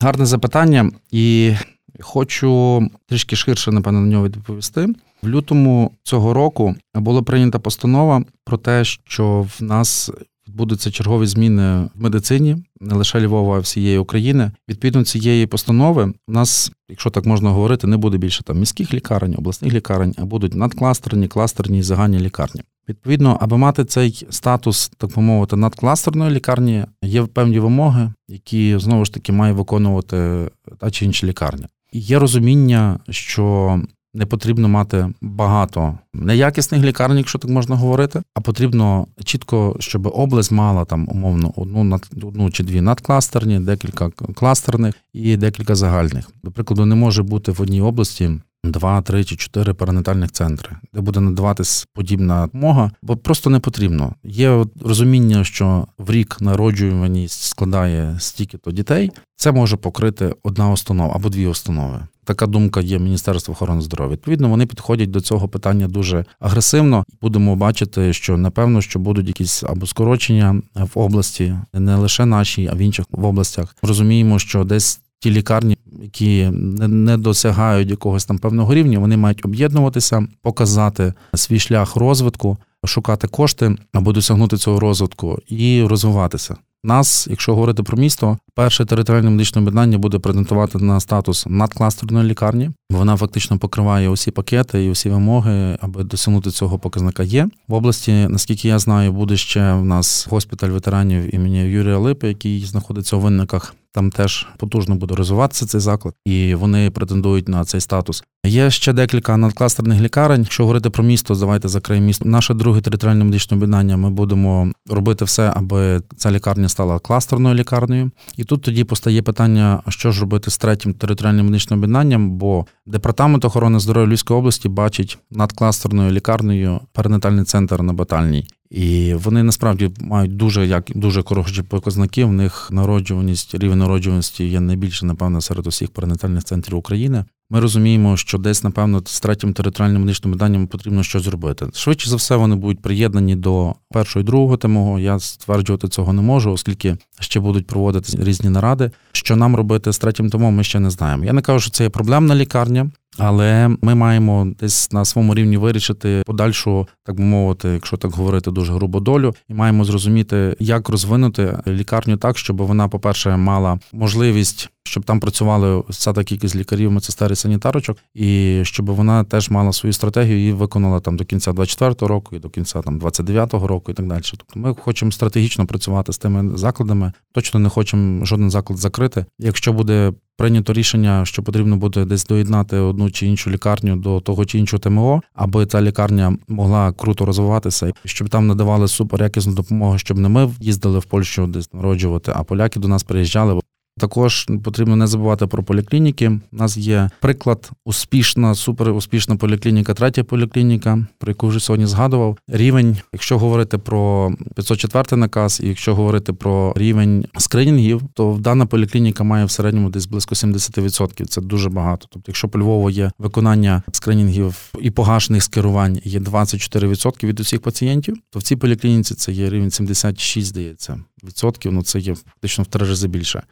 Гарне 0.00 0.26
запитання, 0.26 0.90
і 1.10 1.54
хочу 2.00 2.82
трішки 3.06 3.36
ширше, 3.36 3.72
напевно, 3.72 4.00
на 4.00 4.06
нього 4.06 4.24
відповісти. 4.24 4.88
В 5.22 5.28
лютому 5.28 5.90
цього 6.02 6.34
року 6.34 6.74
була 6.94 7.22
прийнята 7.22 7.58
постанова 7.58 8.24
про 8.44 8.58
те, 8.58 8.84
що 8.84 9.46
в 9.58 9.62
нас 9.62 10.10
відбудуться 10.48 10.90
чергові 10.90 11.26
зміни 11.26 11.88
в 11.94 12.02
медицині, 12.02 12.56
не 12.80 12.94
лише 12.94 13.26
Львова, 13.26 13.56
а 13.56 13.60
всієї 13.60 13.98
України. 13.98 14.50
Відповідно 14.68 15.04
цієї 15.04 15.46
постанови 15.46 16.12
у 16.28 16.32
нас, 16.32 16.72
якщо 16.88 17.10
так 17.10 17.26
можна 17.26 17.50
говорити, 17.50 17.86
не 17.86 17.96
буде 17.96 18.16
більше 18.16 18.42
там 18.42 18.58
міських 18.58 18.94
лікарень, 18.94 19.34
обласних 19.38 19.72
лікарень, 19.72 20.14
а 20.18 20.24
будуть 20.24 20.54
надкластерні, 20.54 21.28
кластерні 21.28 21.78
і 21.78 21.82
загальні 21.82 22.18
лікарні. 22.18 22.62
Відповідно, 22.88 23.38
аби 23.40 23.56
мати 23.58 23.84
цей 23.84 24.26
статус, 24.30 24.88
так 24.96 25.10
би 25.16 25.22
мовити, 25.22 25.56
надкластерної 25.56 26.30
лікарні, 26.30 26.84
є 27.02 27.22
певні 27.22 27.58
вимоги, 27.58 28.12
які 28.28 28.78
знову 28.78 29.04
ж 29.04 29.14
таки 29.14 29.32
має 29.32 29.52
виконувати 29.52 30.50
та 30.78 30.90
чи 30.90 31.04
інша 31.04 31.26
лікарня. 31.26 31.68
Є 31.92 32.18
розуміння, 32.18 32.98
що 33.10 33.80
не 34.14 34.26
потрібно 34.26 34.68
мати 34.68 35.08
багато 35.20 35.98
неякісних 36.14 36.82
лікарень, 36.82 37.18
якщо 37.18 37.38
так 37.38 37.50
можна 37.50 37.76
говорити, 37.76 38.22
а 38.34 38.40
потрібно 38.40 39.06
чітко, 39.24 39.76
щоб 39.78 40.06
область 40.06 40.52
мала 40.52 40.84
там 40.84 41.08
умовно 41.10 41.52
одну 41.56 42.00
одну 42.22 42.50
чи 42.50 42.64
дві 42.64 42.80
надкластерні, 42.80 43.60
декілька 43.60 44.10
кластерних 44.10 44.94
і 45.12 45.36
декілька 45.36 45.74
загальних. 45.74 46.30
До 46.42 46.50
прикладу, 46.50 46.86
не 46.86 46.94
може 46.94 47.22
бути 47.22 47.52
в 47.52 47.62
одній 47.62 47.80
області. 47.80 48.30
Два, 48.64 49.02
три 49.02 49.24
чи 49.24 49.36
чотири 49.36 49.74
перинатальних 49.74 50.32
центри, 50.32 50.76
де 50.94 51.00
буде 51.00 51.20
надаватись 51.20 51.86
подібна 51.94 52.42
допомога, 52.46 52.90
бо 53.02 53.16
просто 53.16 53.50
не 53.50 53.60
потрібно. 53.60 54.14
Є 54.24 54.64
розуміння, 54.80 55.44
що 55.44 55.86
в 55.98 56.10
рік 56.10 56.36
народжуваність 56.40 57.42
складає 57.42 58.16
стільки-то 58.18 58.72
дітей. 58.72 59.10
Це 59.36 59.52
може 59.52 59.76
покрити 59.76 60.34
одна 60.42 60.70
установа 60.70 61.14
або 61.14 61.28
дві 61.28 61.46
установи. 61.46 62.00
Така 62.24 62.46
думка 62.46 62.80
є 62.80 62.98
Міністерства 62.98 63.52
охорони 63.52 63.80
здоров'я. 63.80 64.12
Відповідно, 64.12 64.48
вони 64.48 64.66
підходять 64.66 65.10
до 65.10 65.20
цього 65.20 65.48
питання 65.48 65.88
дуже 65.88 66.24
агресивно. 66.40 67.04
Будемо 67.22 67.56
бачити, 67.56 68.12
що 68.12 68.36
напевно 68.36 68.80
що 68.80 68.98
будуть 68.98 69.28
якісь 69.28 69.62
або 69.62 69.86
скорочення 69.86 70.62
в 70.74 70.98
області, 70.98 71.54
не 71.74 71.96
лише 71.96 72.24
нашій, 72.24 72.68
а 72.72 72.74
в 72.74 72.78
інших 72.78 73.06
в 73.10 73.24
областях. 73.24 73.76
Розуміємо, 73.82 74.38
що 74.38 74.64
десь 74.64 75.00
ті 75.18 75.30
лікарні, 75.30 75.78
які 76.02 76.50
не 76.88 77.16
досягають 77.16 77.90
якогось 77.90 78.24
там 78.24 78.38
певного 78.38 78.74
рівня, 78.74 78.98
вони 78.98 79.16
мають 79.16 79.44
об'єднуватися, 79.44 80.26
показати 80.42 81.12
свій 81.34 81.58
шлях 81.58 81.96
розвитку, 81.96 82.58
шукати 82.86 83.28
кошти 83.28 83.76
або 83.92 84.12
досягнути 84.12 84.56
цього 84.56 84.80
розвитку 84.80 85.38
і 85.48 85.82
розвиватися. 85.82 86.56
Нас, 86.84 87.26
якщо 87.30 87.54
говорити 87.54 87.82
про 87.82 87.98
місто, 87.98 88.38
перше 88.54 88.84
територіальне 88.84 89.30
медичне 89.30 89.60
об'єднання 89.60 89.98
буде 89.98 90.18
презентувати 90.18 90.78
на 90.78 91.00
статус 91.00 91.46
надкластерної 91.48 92.28
лікарні. 92.28 92.70
Вона 92.90 93.16
фактично 93.16 93.58
покриває 93.58 94.08
усі 94.08 94.30
пакети 94.30 94.84
і 94.84 94.90
усі 94.90 95.10
вимоги, 95.10 95.78
аби 95.80 96.04
досягнути 96.04 96.50
цього 96.50 96.78
показника. 96.78 97.22
Є 97.22 97.48
в 97.68 97.74
області, 97.74 98.26
наскільки 98.28 98.68
я 98.68 98.78
знаю, 98.78 99.12
буде 99.12 99.36
ще 99.36 99.72
в 99.72 99.84
нас 99.84 100.26
госпіталь 100.30 100.68
ветеранів 100.68 101.34
імені 101.34 101.60
Юрія 101.60 101.98
Липи, 101.98 102.28
який 102.28 102.64
знаходиться 102.64 103.16
у 103.16 103.20
винниках. 103.20 103.74
Там 103.92 104.10
теж 104.10 104.46
потужно 104.58 104.94
буде 104.94 105.14
розвиватися 105.14 105.66
цей 105.66 105.80
заклад, 105.80 106.14
і 106.24 106.54
вони 106.54 106.90
претендують 106.90 107.48
на 107.48 107.64
цей 107.64 107.80
статус. 107.80 108.24
Є 108.46 108.70
ще 108.70 108.92
декілька 108.92 109.36
надкластерних 109.36 110.00
лікарень. 110.00 110.40
Якщо 110.40 110.62
говорити 110.62 110.90
про 110.90 111.04
місто, 111.04 111.34
давайте 111.34 111.68
закриємо 111.68 112.06
місто. 112.06 112.24
Наше 112.24 112.54
друге 112.54 112.80
територіальне 112.80 113.24
медичне 113.24 113.56
об'єднання. 113.56 113.96
Ми 113.96 114.10
будемо 114.10 114.72
робити 114.90 115.24
все, 115.24 115.52
аби 115.56 116.00
ця 116.16 116.30
лікарня 116.30 116.68
стала 116.68 116.98
кластерною 116.98 117.54
лікарнею. 117.54 118.10
І 118.36 118.44
тут 118.44 118.62
тоді 118.62 118.84
постає 118.84 119.22
питання: 119.22 119.82
що 119.88 120.12
ж 120.12 120.20
робити 120.20 120.50
з 120.50 120.58
третім 120.58 120.94
територіальним 120.94 121.46
медичним 121.46 121.78
об'єднанням? 121.78 122.30
Бо 122.30 122.66
департамент 122.86 123.44
охорони 123.44 123.80
здоров'я 123.80 124.08
Львівської 124.08 124.38
області 124.38 124.68
бачить 124.68 125.18
над 125.30 125.52
кластерною 125.52 126.10
лікарнею 126.10 126.80
перинатальний 126.92 127.44
центр 127.44 127.82
на 127.82 127.92
Батальній. 127.92 128.46
І 128.70 129.14
вони 129.14 129.42
насправді 129.42 129.90
мають 130.00 130.36
дуже 130.36 130.66
як 130.66 130.84
дуже 130.94 131.22
хороші 131.22 131.62
показники. 131.62 132.24
В 132.24 132.32
них 132.32 132.68
народжуваність, 132.70 133.54
рівень 133.54 133.78
народжуваності 133.78 134.44
є 134.44 134.60
найбільше, 134.60 135.06
напевно, 135.06 135.40
серед 135.40 135.66
усіх 135.66 135.90
перинатальних 135.90 136.44
центрів 136.44 136.78
України. 136.78 137.24
Ми 137.54 137.60
розуміємо, 137.60 138.16
що 138.16 138.38
десь, 138.38 138.64
напевно, 138.64 139.02
з 139.06 139.20
третім 139.20 139.52
територіальним 139.52 140.00
медичним 140.00 140.32
виданням 140.32 140.66
потрібно 140.66 141.02
щось 141.02 141.22
зробити. 141.22 141.66
Швидше 141.74 142.10
за 142.10 142.16
все, 142.16 142.36
вони 142.36 142.56
будуть 142.56 142.82
приєднані 142.82 143.36
до 143.36 143.74
першого 143.90 144.20
і 144.22 144.26
другого 144.26 144.56
темого. 144.56 144.98
Я 144.98 145.18
стверджувати 145.18 145.88
цього 145.88 146.12
не 146.12 146.22
можу, 146.22 146.52
оскільки 146.52 146.96
ще 147.20 147.40
будуть 147.40 147.66
проводити 147.66 148.24
різні 148.24 148.50
наради. 148.50 148.90
Що 149.12 149.36
нам 149.36 149.56
робити 149.56 149.92
з 149.92 149.98
третім 149.98 150.30
томом, 150.30 150.54
ми 150.54 150.64
ще 150.64 150.80
не 150.80 150.90
знаємо. 150.90 151.24
Я 151.24 151.32
не 151.32 151.42
кажу, 151.42 151.60
що 151.60 151.70
це 151.70 151.84
є 151.84 151.90
проблемна 151.90 152.34
лікарня. 152.34 152.90
Але 153.18 153.76
ми 153.82 153.94
маємо 153.94 154.46
десь 154.60 154.92
на 154.92 155.04
своєму 155.04 155.34
рівні 155.34 155.56
вирішити 155.56 156.22
подальшу, 156.26 156.88
так 157.04 157.16
би 157.16 157.24
мовити, 157.24 157.68
якщо 157.68 157.96
так 157.96 158.10
говорити, 158.10 158.50
дуже 158.50 158.72
грубо 158.72 159.00
долю, 159.00 159.34
і 159.48 159.54
маємо 159.54 159.84
зрозуміти, 159.84 160.56
як 160.58 160.88
розвинути 160.88 161.58
лікарню 161.66 162.16
так, 162.16 162.38
щоб 162.38 162.56
вона, 162.56 162.88
по 162.88 163.00
перше, 163.00 163.36
мала 163.36 163.78
можливість 163.92 164.70
щоб 164.86 165.04
там 165.04 165.20
працювали 165.20 165.82
вся 165.88 166.12
та 166.12 166.24
кількість 166.24 166.56
лікарів, 166.56 166.92
медсестер 166.92 167.32
і 167.32 167.36
санітарочок, 167.36 167.98
і 168.14 168.60
щоб 168.64 168.90
вона 168.90 169.24
теж 169.24 169.50
мала 169.50 169.72
свою 169.72 169.92
стратегію 169.92 170.48
і 170.48 170.52
виконала 170.52 171.00
там 171.00 171.16
до 171.16 171.24
кінця 171.24 171.50
24-го 171.50 172.08
року 172.08 172.36
і 172.36 172.38
до 172.38 172.48
кінця 172.48 172.82
там 172.82 173.00
29-го 173.00 173.66
року 173.66 173.92
і 173.92 173.94
так 173.94 174.06
далі. 174.06 174.22
Тобто 174.30 174.60
ми 174.60 174.74
хочемо 174.74 175.12
стратегічно 175.12 175.66
працювати 175.66 176.12
з 176.12 176.18
тими 176.18 176.56
закладами. 176.58 177.12
Точно 177.32 177.60
не 177.60 177.68
хочемо 177.68 178.24
жоден 178.24 178.50
заклад 178.50 178.78
закрити. 178.78 179.26
Якщо 179.38 179.72
буде 179.72 180.12
прийнято 180.36 180.72
рішення, 180.72 181.24
що 181.24 181.42
потрібно 181.42 181.76
буде 181.76 182.04
десь 182.04 182.24
доєднати 182.24 182.76
одну 182.76 183.10
чи 183.10 183.26
іншу 183.26 183.50
лікарню 183.50 183.96
до 183.96 184.20
того 184.20 184.44
чи 184.44 184.58
іншого 184.58 184.80
ТМО, 184.80 185.22
аби 185.34 185.66
ця 185.66 185.82
лікарня 185.82 186.36
могла 186.48 186.92
круто 186.92 187.24
розвиватися, 187.24 187.92
щоб 188.04 188.28
там 188.28 188.46
надавали 188.46 188.88
суперякісну 188.88 189.54
допомогу, 189.54 189.98
щоб 189.98 190.18
не 190.18 190.28
ми 190.28 190.50
їздили 190.60 190.98
в 190.98 191.04
Польщу 191.04 191.46
десь 191.46 191.72
народжувати, 191.72 192.32
а 192.34 192.42
поляки 192.42 192.80
до 192.80 192.88
нас 192.88 193.02
приїжджали. 193.02 193.60
Також 193.98 194.46
потрібно 194.64 194.96
не 194.96 195.06
забувати 195.06 195.46
про 195.46 195.62
поліклініки. 195.62 196.28
У 196.28 196.56
нас 196.56 196.76
є 196.76 197.10
приклад 197.20 197.70
успішна, 197.84 198.54
супер 198.54 198.90
успішна 198.90 199.36
поліклініка, 199.36 199.94
третя 199.94 200.24
поліклініка, 200.24 201.06
про 201.18 201.30
яку 201.30 201.48
вже 201.48 201.60
сьогодні 201.60 201.86
згадував. 201.86 202.38
Рівень, 202.48 202.96
якщо 203.12 203.38
говорити 203.38 203.78
про 203.78 204.32
504 204.54 205.16
наказ, 205.16 205.60
і 205.64 205.68
якщо 205.68 205.94
говорити 205.94 206.32
про 206.32 206.72
рівень 206.76 207.26
скринінгів, 207.38 208.02
то 208.14 208.38
дана 208.40 208.66
поліклініка 208.66 209.24
має 209.24 209.44
в 209.44 209.50
середньому 209.50 209.90
десь 209.90 210.06
близько 210.06 210.34
70%. 210.34 211.24
Це 211.26 211.40
дуже 211.40 211.70
багато. 211.70 212.06
Тобто, 212.10 212.30
якщо 212.30 212.48
по 212.48 212.58
Львову 212.58 212.90
є 212.90 213.10
виконання 213.18 213.82
скринінгів 213.92 214.72
і 214.80 214.90
погашених 214.90 215.42
скерувань 215.42 216.00
є 216.04 216.20
24% 216.20 217.26
від 217.26 217.40
усіх 217.40 217.60
пацієнтів, 217.60 218.16
то 218.30 218.38
в 218.38 218.42
цій 218.42 218.56
поліклініці 218.56 219.14
це 219.14 219.32
є 219.32 219.50
рівень 219.50 219.70
76, 219.70 220.48
здається, 220.48 221.00
відсотків. 221.24 221.72
Ну 221.72 221.82
це 221.82 221.98
є 221.98 222.14
фактично 222.14 222.64
в 222.64 222.66
три 222.66 222.88
рази 222.88 223.08
більше. 223.08 223.42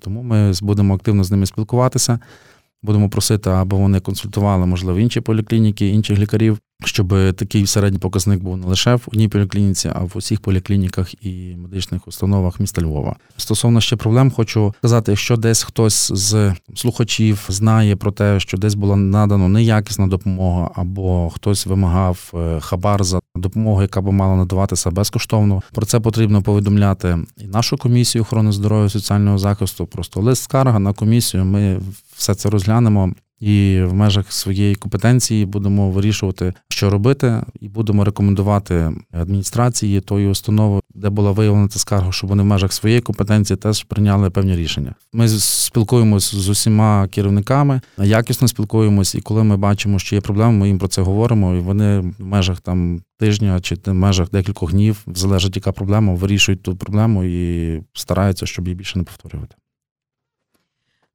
Тому 0.00 0.22
ми 0.22 0.52
будемо 0.62 0.94
активно 0.94 1.24
з 1.24 1.30
ними 1.30 1.46
спілкуватися. 1.46 2.18
Будемо 2.82 3.08
просити, 3.10 3.50
аби 3.50 3.76
вони 3.76 4.00
консультували, 4.00 4.66
можливо, 4.66 4.98
інші 4.98 5.20
поліклініки, 5.20 5.88
інших 5.88 6.18
лікарів, 6.18 6.58
щоб 6.84 7.08
такий 7.36 7.66
середній 7.66 7.98
показник 7.98 8.42
був 8.42 8.56
не 8.56 8.66
лише 8.66 8.94
в 8.94 9.02
одній 9.06 9.28
поліклініці, 9.28 9.90
а 9.94 10.00
в 10.00 10.12
усіх 10.14 10.40
поліклініках 10.40 11.24
і 11.24 11.56
медичних 11.56 12.08
установах 12.08 12.60
міста 12.60 12.82
Львова. 12.82 13.16
Стосовно 13.36 13.80
ще 13.80 13.96
проблем, 13.96 14.30
хочу 14.30 14.74
сказати, 14.78 15.12
якщо 15.12 15.36
десь 15.36 15.62
хтось 15.62 16.12
з 16.14 16.54
слухачів 16.74 17.46
знає 17.48 17.96
про 17.96 18.12
те, 18.12 18.40
що 18.40 18.56
десь 18.58 18.74
була 18.74 18.96
надана 18.96 19.48
неякісна 19.48 20.06
допомога, 20.06 20.70
або 20.74 21.30
хтось 21.30 21.66
вимагав 21.66 22.32
е, 22.34 22.60
хабар 22.60 23.04
за 23.04 23.20
допомогу, 23.36 23.82
яка 23.82 24.00
би 24.00 24.12
мала 24.12 24.36
надаватися 24.36 24.90
безкоштовно. 24.90 25.62
Про 25.72 25.86
це 25.86 26.00
потрібно 26.00 26.42
повідомляти 26.42 27.18
і 27.36 27.46
нашу 27.46 27.76
комісію 27.76 28.22
охорони 28.22 28.52
здоров'я 28.52 28.86
і 28.86 28.90
соціального 28.90 29.38
захисту. 29.38 29.86
Просто 29.86 30.20
лист 30.20 30.42
скарга 30.42 30.78
на 30.78 30.92
комісію. 30.92 31.44
Ми 31.44 31.80
все 32.16 32.34
це 32.34 32.50
розглянемо 32.50 33.14
і 33.40 33.82
в 33.82 33.94
межах 33.94 34.32
своєї 34.32 34.74
компетенції 34.74 35.46
будемо 35.46 35.90
вирішувати, 35.90 36.52
що 36.68 36.90
робити, 36.90 37.42
і 37.60 37.68
будемо 37.68 38.04
рекомендувати 38.04 38.92
адміністрації 39.12 40.00
тої 40.00 40.28
установи, 40.28 40.80
де 40.94 41.10
була 41.10 41.30
виявлена 41.30 41.68
ця 41.68 41.78
скарга, 41.78 42.12
щоб 42.12 42.30
вони 42.30 42.42
в 42.42 42.46
межах 42.46 42.72
своєї 42.72 43.00
компетенції 43.00 43.56
теж 43.56 43.84
прийняли 43.84 44.30
певні 44.30 44.56
рішення. 44.56 44.94
Ми 45.12 45.28
спілкуємося 45.28 46.36
з 46.36 46.48
усіма 46.48 47.08
керівниками, 47.08 47.80
якісно 47.98 48.48
спілкуємось, 48.48 49.14
і 49.14 49.20
коли 49.20 49.44
ми 49.44 49.56
бачимо, 49.56 49.98
що 49.98 50.14
є 50.14 50.20
проблеми, 50.20 50.52
ми 50.52 50.68
їм 50.68 50.78
про 50.78 50.88
це 50.88 51.02
говоримо. 51.02 51.54
І 51.54 51.60
вони 51.60 51.98
в 52.00 52.24
межах 52.24 52.60
там 52.60 53.02
тижня 53.18 53.60
чи 53.60 53.76
в 53.86 53.92
межах 53.92 54.30
декількох 54.30 54.72
днів, 54.72 55.04
залежить 55.06 55.56
яка 55.56 55.72
проблема, 55.72 56.14
вирішують 56.14 56.62
ту 56.62 56.76
проблему 56.76 57.24
і 57.24 57.82
стараються, 57.92 58.46
щоб 58.46 58.66
її 58.66 58.74
більше 58.74 58.98
не 58.98 59.04
повторювати 59.04 59.56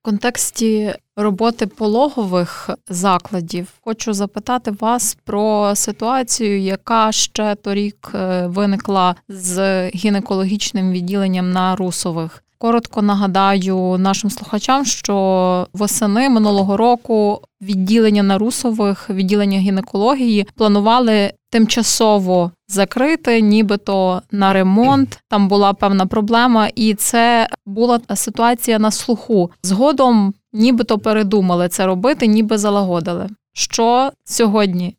контексті 0.05 0.93
роботи 1.15 1.67
пологових 1.67 2.69
закладів 2.89 3.67
хочу 3.81 4.13
запитати 4.13 4.71
вас 4.71 5.17
про 5.23 5.75
ситуацію, 5.75 6.59
яка 6.59 7.11
ще 7.11 7.55
торік 7.55 8.11
е, 8.15 8.47
виникла 8.47 9.15
з 9.27 9.89
гінекологічним 9.89 10.91
відділенням 10.91 11.51
на 11.51 11.75
русових. 11.75 12.44
Коротко 12.57 13.01
нагадаю 13.01 13.97
нашим 13.97 14.29
слухачам, 14.29 14.85
що 14.85 15.67
восени 15.73 16.29
минулого 16.29 16.77
року 16.77 17.41
відділення 17.61 18.23
на 18.23 18.37
русових, 18.37 19.09
відділення 19.09 19.59
гінекології 19.59 20.47
планували 20.55 21.33
тимчасово 21.51 22.51
закрити, 22.67 23.41
нібито 23.41 24.21
на 24.31 24.53
ремонт. 24.53 25.19
Там 25.29 25.47
була 25.47 25.73
певна 25.73 26.05
проблема, 26.05 26.67
і 26.75 26.93
це 26.93 27.47
була 27.65 27.99
ситуація 28.15 28.79
на 28.79 28.91
слуху. 28.91 29.51
Згодом, 29.63 30.33
нібито 30.53 30.99
передумали 30.99 31.69
це 31.69 31.85
робити, 31.85 32.27
ніби 32.27 32.57
залагодили. 32.57 33.29
Що 33.53 34.11
сьогодні 34.25 34.95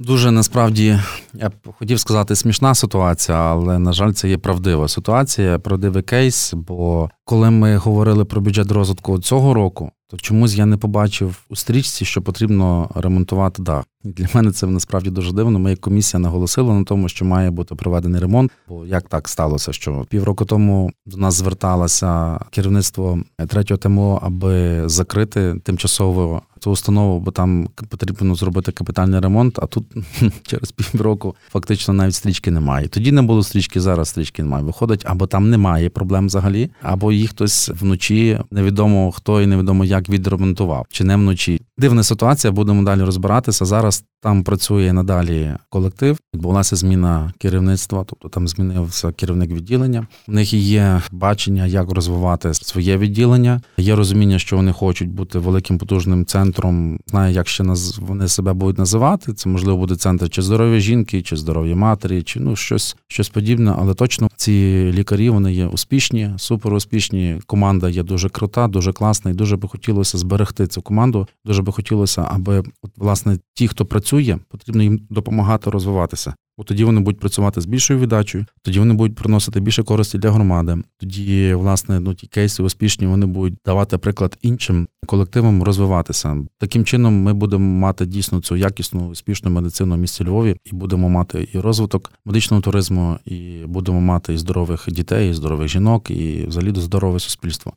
Дуже 0.00 0.30
насправді 0.30 0.98
я 1.34 1.48
б 1.48 1.52
хотів 1.78 2.00
сказати 2.00 2.36
смішна 2.36 2.74
ситуація, 2.74 3.38
але 3.38 3.78
на 3.78 3.92
жаль, 3.92 4.12
це 4.12 4.28
є 4.28 4.38
правдива 4.38 4.88
ситуація, 4.88 5.58
правдивий 5.58 6.02
кейс. 6.02 6.54
Бо 6.54 7.10
коли 7.24 7.50
ми 7.50 7.76
говорили 7.76 8.24
про 8.24 8.40
бюджет 8.40 8.72
розвитку 8.72 9.18
цього 9.18 9.54
року, 9.54 9.90
то 10.10 10.16
чомусь 10.16 10.54
я 10.54 10.66
не 10.66 10.76
побачив 10.76 11.44
у 11.48 11.56
стрічці, 11.56 12.04
що 12.04 12.22
потрібно 12.22 12.90
ремонтувати 12.94 13.62
дах. 13.62 13.84
Для 14.04 14.26
мене 14.34 14.52
це 14.52 14.66
насправді 14.66 15.10
дуже 15.10 15.32
дивно. 15.32 15.58
Ми 15.58 15.70
як 15.70 15.80
комісія 15.80 16.20
наголосила 16.20 16.74
на 16.74 16.84
тому, 16.84 17.08
що 17.08 17.24
має 17.24 17.50
бути 17.50 17.74
проведений 17.74 18.20
ремонт. 18.20 18.52
Бо 18.68 18.86
як 18.86 19.08
так 19.08 19.28
сталося, 19.28 19.72
що 19.72 20.06
півроку 20.10 20.44
тому 20.44 20.92
до 21.06 21.16
нас 21.16 21.34
зверталося 21.34 22.38
керівництво 22.50 23.18
третього 23.48 23.78
ТМО, 23.78 24.20
аби 24.22 24.82
закрити 24.88 25.54
тимчасово 25.64 26.42
цю 26.58 26.70
установу, 26.70 27.20
бо 27.20 27.30
там 27.30 27.68
потрібно 27.88 28.34
зробити 28.34 28.72
капітальний 28.72 29.20
ремонт. 29.20 29.58
А 29.58 29.66
тут 29.66 29.84
через 30.42 30.72
півроку 30.72 31.36
фактично 31.50 31.94
навіть 31.94 32.14
стрічки 32.14 32.50
немає. 32.50 32.88
Тоді 32.88 33.12
не 33.12 33.22
було 33.22 33.42
стрічки, 33.42 33.80
зараз 33.80 34.08
стрічки 34.08 34.42
немає. 34.42 34.64
Виходить, 34.64 35.02
або 35.06 35.26
там 35.26 35.50
немає 35.50 35.90
проблем 35.90 36.26
взагалі, 36.26 36.70
або 36.82 37.12
їх 37.12 37.30
хтось 37.30 37.68
вночі 37.68 38.38
невідомо 38.50 39.12
хто 39.12 39.42
і 39.42 39.46
невідомо 39.46 39.84
як 39.84 39.97
відремонтував, 40.08 40.86
чи 40.90 41.04
не 41.04 41.16
вночі. 41.16 41.60
Дивна 41.78 42.02
ситуація, 42.02 42.52
будемо 42.52 42.82
далі 42.82 43.02
розбиратися. 43.02 43.64
Зараз 43.64 44.04
там 44.20 44.42
працює 44.42 44.92
надалі 44.92 45.54
колектив. 45.70 46.18
Відбулася 46.34 46.76
зміна 46.76 47.32
керівництва, 47.38 48.04
тобто 48.06 48.28
там 48.28 48.48
змінився 48.48 49.12
керівник 49.12 49.50
відділення. 49.50 50.06
У 50.28 50.32
них 50.32 50.52
є 50.52 51.02
бачення, 51.12 51.66
як 51.66 51.90
розвивати 51.90 52.54
своє 52.54 52.96
відділення. 52.96 53.60
Є 53.78 53.96
розуміння, 53.96 54.38
що 54.38 54.56
вони 54.56 54.72
хочуть 54.72 55.08
бути 55.08 55.38
великим 55.38 55.78
потужним 55.78 56.26
центром. 56.26 56.98
Знаю, 57.06 57.34
як 57.34 57.48
ще 57.48 57.64
наз... 57.64 57.98
вони 57.98 58.28
себе 58.28 58.52
будуть 58.52 58.78
називати. 58.78 59.32
Це 59.32 59.48
можливо 59.48 59.78
буде 59.78 59.96
центр 59.96 60.30
чи 60.30 60.42
здоров'я 60.42 60.80
жінки, 60.80 61.22
чи 61.22 61.36
здоров'я 61.36 61.76
матері, 61.76 62.22
чи 62.22 62.40
ну 62.40 62.56
щось 62.56 62.96
щось 63.08 63.28
подібне. 63.28 63.74
Але 63.78 63.94
точно 63.94 64.28
ці 64.36 64.52
лікарі 64.94 65.30
вони 65.30 65.52
є 65.52 65.66
успішні, 65.66 66.30
супер 66.36 66.74
успішні. 66.74 67.40
Команда 67.46 67.88
є 67.88 68.02
дуже 68.02 68.28
крута, 68.28 68.68
дуже 68.68 68.92
класна, 68.92 69.30
і 69.30 69.34
дуже 69.34 69.56
би 69.56 69.68
хотілося 69.68 70.18
зберегти 70.18 70.66
цю 70.66 70.82
команду. 70.82 71.28
Дуже 71.44 71.62
би 71.62 71.72
хотілося, 71.72 72.26
аби 72.30 72.58
от, 72.82 72.90
власне 72.96 73.38
ті, 73.54 73.68
хто 73.68 73.84
працює 73.84 74.07
працює, 74.08 74.38
потрібно 74.48 74.82
їм 74.82 75.00
допомагати 75.10 75.70
розвиватися. 75.70 76.34
Бо 76.58 76.64
тоді 76.64 76.84
вони 76.84 77.00
будуть 77.00 77.20
працювати 77.20 77.60
з 77.60 77.66
більшою 77.66 78.00
віддачею, 78.00 78.46
тоді 78.62 78.78
вони 78.78 78.94
будуть 78.94 79.16
приносити 79.16 79.60
більше 79.60 79.82
користі 79.82 80.18
для 80.18 80.30
громади. 80.30 80.76
Тоді, 81.00 81.54
власне, 81.54 82.00
ну 82.00 82.14
ті 82.14 82.26
кейси 82.26 82.62
успішні 82.62 83.06
вони 83.06 83.26
будуть 83.26 83.54
давати 83.64 83.98
приклад 83.98 84.38
іншим 84.42 84.88
колективам 85.06 85.62
розвиватися. 85.62 86.36
Таким 86.58 86.84
чином, 86.84 87.22
ми 87.22 87.34
будемо 87.34 87.78
мати 87.78 88.06
дійсно 88.06 88.40
цю 88.40 88.56
якісну 88.56 89.08
успішну 89.08 89.50
медицину 89.50 89.94
в 89.94 89.98
місті 89.98 90.24
Львові, 90.24 90.56
і 90.64 90.74
будемо 90.74 91.08
мати 91.08 91.48
і 91.52 91.58
розвиток 91.58 92.12
медичного 92.24 92.62
туризму, 92.62 93.18
і 93.24 93.64
будемо 93.66 94.00
мати 94.00 94.34
і 94.34 94.38
здорових 94.38 94.84
дітей, 94.88 95.30
і 95.30 95.34
здорових 95.34 95.68
жінок, 95.68 96.10
і 96.10 96.46
взагалі 96.46 96.80
здорове 96.80 97.20
суспільство. 97.20 97.72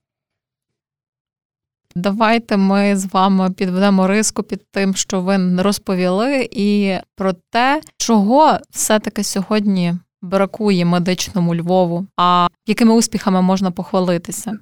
Давайте 1.96 2.58
ми 2.58 2.98
з 2.98 3.14
вами 3.14 3.52
підведемо 3.52 4.08
риску 4.08 4.44
під 4.44 4.62
тим, 4.72 4.96
що 4.96 5.22
ви 5.22 5.62
розповіли, 5.62 6.50
і 6.52 6.98
про 7.16 7.34
те, 7.34 7.82
чого 7.98 8.58
все-таки 8.70 9.24
сьогодні 9.24 9.94
бракує 10.22 10.86
медичному 10.86 11.56
Львову, 11.56 12.08
а 12.18 12.48
якими 12.68 12.94
успіхами 12.94 13.42
можна 13.42 13.72
похвалитися? 13.72 14.60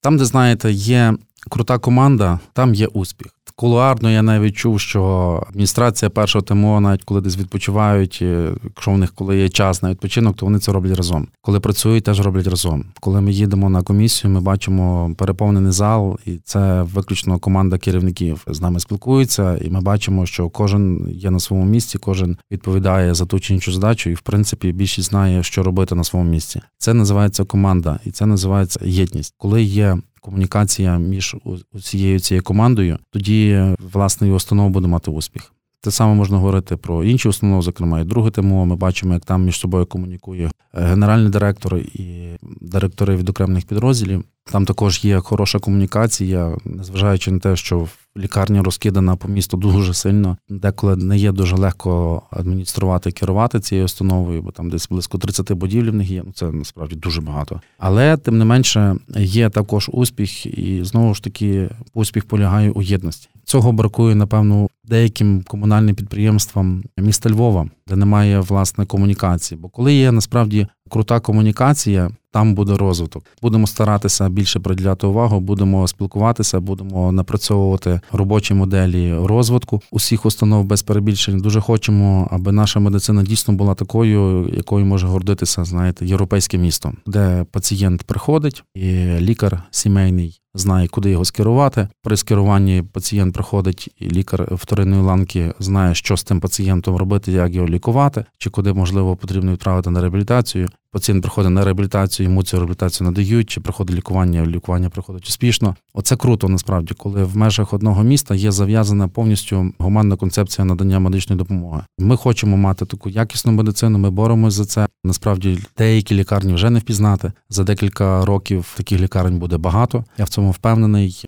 Там, 0.00 0.16
де 0.16 0.24
знаєте, 0.24 0.72
є 0.72 1.14
крута 1.50 1.78
команда, 1.78 2.40
там 2.52 2.74
є 2.74 2.86
успіх. 2.86 3.35
Кулуарно 3.58 4.10
я 4.10 4.22
навіть 4.22 4.56
чув, 4.56 4.80
що 4.80 5.42
адміністрація 5.48 6.10
першого 6.10 6.42
ТМО, 6.42 6.80
навіть 6.80 7.04
коли 7.04 7.20
десь 7.20 7.38
відпочивають, 7.38 8.18
е, 8.22 8.50
якщо 8.64 8.90
в 8.90 8.98
них 8.98 9.12
коли 9.14 9.38
є 9.38 9.48
час 9.48 9.82
на 9.82 9.90
відпочинок, 9.90 10.36
то 10.36 10.46
вони 10.46 10.58
це 10.58 10.72
роблять 10.72 10.96
разом. 10.96 11.28
Коли 11.40 11.60
працюють, 11.60 12.04
теж 12.04 12.20
роблять 12.20 12.46
разом. 12.46 12.84
Коли 13.00 13.20
ми 13.20 13.32
їдемо 13.32 13.70
на 13.70 13.82
комісію, 13.82 14.30
ми 14.30 14.40
бачимо 14.40 15.14
переповнений 15.18 15.72
зал, 15.72 16.18
і 16.26 16.38
це 16.44 16.82
виключно 16.82 17.38
команда 17.38 17.78
керівників 17.78 18.44
з 18.46 18.60
нами 18.60 18.80
спілкуються, 18.80 19.56
і 19.56 19.70
ми 19.70 19.80
бачимо, 19.80 20.26
що 20.26 20.48
кожен 20.48 21.08
є 21.10 21.30
на 21.30 21.40
своєму 21.40 21.70
місці, 21.70 21.98
кожен 21.98 22.36
відповідає 22.50 23.14
за 23.14 23.26
ту 23.26 23.40
чи 23.40 23.54
іншу 23.54 23.72
задачу, 23.72 24.10
і 24.10 24.14
в 24.14 24.20
принципі 24.20 24.72
більшість 24.72 25.08
знає, 25.08 25.42
що 25.42 25.62
робити 25.62 25.94
на 25.94 26.04
своєму 26.04 26.30
місці. 26.30 26.60
Це 26.78 26.94
називається 26.94 27.44
команда, 27.44 28.00
і 28.04 28.10
це 28.10 28.26
називається 28.26 28.80
єдність, 28.84 29.34
коли 29.38 29.62
є 29.62 29.98
комунікація 30.26 30.98
між 30.98 31.36
усією 31.72 32.20
цією 32.20 32.42
командою, 32.42 32.98
тоді 33.10 33.62
власне 33.92 34.28
і 34.28 34.30
установа 34.30 34.68
буде 34.68 34.88
мати 34.88 35.10
успіх. 35.10 35.52
Те 35.80 35.90
саме 35.90 36.14
можна 36.14 36.36
говорити 36.36 36.76
про 36.76 37.04
інші 37.04 37.28
установи, 37.28 37.62
зокрема 37.62 38.00
і 38.00 38.04
друге 38.04 38.30
ТМО. 38.30 38.66
Ми 38.66 38.76
бачимо, 38.76 39.14
як 39.14 39.24
там 39.24 39.44
між 39.44 39.58
собою 39.58 39.86
комунікує 39.86 40.50
генеральний 40.72 41.30
директор 41.30 41.76
і 41.76 42.36
директори 42.60 43.16
від 43.16 43.28
окремих 43.28 43.66
підрозділів. 43.66 44.24
Там 44.52 44.64
також 44.64 45.04
є 45.04 45.20
хороша 45.20 45.58
комунікація, 45.58 46.56
незважаючи 46.64 47.30
на 47.30 47.38
те, 47.38 47.56
що 47.56 47.88
лікарня 48.16 48.62
розкидана 48.62 49.16
по 49.16 49.28
місту 49.28 49.56
дуже 49.56 49.94
сильно. 49.94 50.36
Деколи 50.48 50.96
не 50.96 51.18
є 51.18 51.32
дуже 51.32 51.56
легко 51.56 52.22
адмініструвати 52.30 53.12
керувати 53.12 53.60
цією 53.60 53.84
установою, 53.84 54.42
бо 54.42 54.50
там 54.50 54.70
десь 54.70 54.88
близько 54.88 55.18
30 55.18 55.52
будівлів 55.52 55.92
в 55.92 55.96
них 55.96 56.10
є. 56.10 56.22
Ну 56.26 56.32
це 56.32 56.52
насправді 56.52 56.96
дуже 56.96 57.20
багато. 57.20 57.60
Але 57.78 58.16
тим 58.16 58.38
не 58.38 58.44
менше 58.44 58.96
є 59.18 59.50
також 59.50 59.90
успіх, 59.92 60.46
і 60.46 60.84
знову 60.84 61.14
ж 61.14 61.22
таки 61.22 61.70
успіх 61.94 62.24
полягає 62.24 62.70
у 62.70 62.82
єдності. 62.82 63.28
Цього 63.44 63.72
бракує, 63.72 64.14
напевно, 64.14 64.68
деяким 64.84 65.42
комунальним 65.42 65.94
підприємствам 65.94 66.84
міста 66.98 67.30
Львова, 67.30 67.68
де 67.88 67.96
немає 67.96 68.40
власне 68.40 68.86
комунікації. 68.86 69.60
Бо 69.60 69.68
коли 69.68 69.94
є 69.94 70.12
насправді 70.12 70.66
крута 70.90 71.20
комунікація, 71.20 72.10
там 72.30 72.54
буде 72.54 72.76
розвиток. 72.76 73.24
Будемо 73.42 73.66
старатися 73.66 74.28
більше 74.28 74.60
приділяти 74.60 75.06
увагу, 75.06 75.40
будемо 75.40 75.88
спілкуватися, 75.88 76.60
будемо 76.60 77.12
напрацьовувати 77.12 78.00
робочі 78.12 78.54
моделі 78.54 79.14
розвитку 79.14 79.82
усіх 79.90 80.26
установ 80.26 80.64
без 80.64 80.82
перебільшень. 80.82 81.40
Дуже 81.40 81.60
хочемо, 81.60 82.28
аби 82.30 82.52
наша 82.52 82.80
медицина 82.80 83.22
дійсно 83.22 83.54
була 83.54 83.74
такою, 83.74 84.50
якою 84.56 84.86
може 84.86 85.06
гордитися, 85.06 85.64
знаєте, 85.64 86.06
європейське 86.06 86.58
місто, 86.58 86.92
де 87.06 87.44
пацієнт 87.50 88.02
приходить, 88.02 88.64
і 88.74 88.90
лікар 89.04 89.62
сімейний 89.70 90.40
знає, 90.58 90.88
куди 90.88 91.10
його 91.10 91.24
скерувати. 91.24 91.88
При 92.02 92.16
скеруванні 92.16 92.82
пацієнт 92.92 93.34
приходить, 93.34 93.94
і 93.98 94.10
лікар 94.10 94.54
вторинної 94.54 95.02
ланки 95.02 95.54
знає, 95.58 95.94
що 95.94 96.16
з 96.16 96.24
тим 96.24 96.40
пацієнтом 96.40 96.96
робити, 96.96 97.32
як 97.32 97.54
його 97.54 97.68
лікувати, 97.68 98.24
чи 98.38 98.50
куди 98.50 98.72
можливо 98.72 99.16
потрібно 99.16 99.52
відправити 99.52 99.90
на 99.90 100.00
реабілітацію. 100.00 100.68
Пацієнт 100.96 101.22
приходить 101.22 101.52
на 101.52 101.64
реабілітацію, 101.64 102.28
йому 102.28 102.42
цю 102.42 102.56
реабілітацію 102.56 103.04
надають, 103.04 103.50
чи 103.50 103.60
приходить 103.60 103.96
лікування, 103.96 104.46
лікування 104.46 104.90
приходить 104.90 105.28
успішно. 105.28 105.76
Оце 105.94 106.16
круто 106.16 106.48
насправді, 106.48 106.94
коли 106.94 107.24
в 107.24 107.36
межах 107.36 107.72
одного 107.72 108.02
міста 108.02 108.34
є 108.34 108.52
зав'язана 108.52 109.08
повністю 109.08 109.72
гуманна 109.78 110.16
концепція 110.16 110.64
надання 110.64 110.98
медичної 110.98 111.38
допомоги. 111.38 111.82
Ми 111.98 112.16
хочемо 112.16 112.56
мати 112.56 112.86
таку 112.86 113.08
якісну 113.08 113.52
медицину. 113.52 113.98
Ми 113.98 114.10
боремося 114.10 114.56
за 114.56 114.64
це. 114.64 114.88
Насправді 115.04 115.58
деякі 115.78 116.14
лікарні 116.14 116.54
вже 116.54 116.70
не 116.70 116.78
впізнати. 116.78 117.32
За 117.48 117.64
декілька 117.64 118.24
років 118.24 118.74
таких 118.76 119.00
лікарень 119.00 119.38
буде 119.38 119.56
багато. 119.56 120.04
Я 120.18 120.24
в 120.24 120.28
цьому 120.28 120.50
впевнений. 120.50 121.24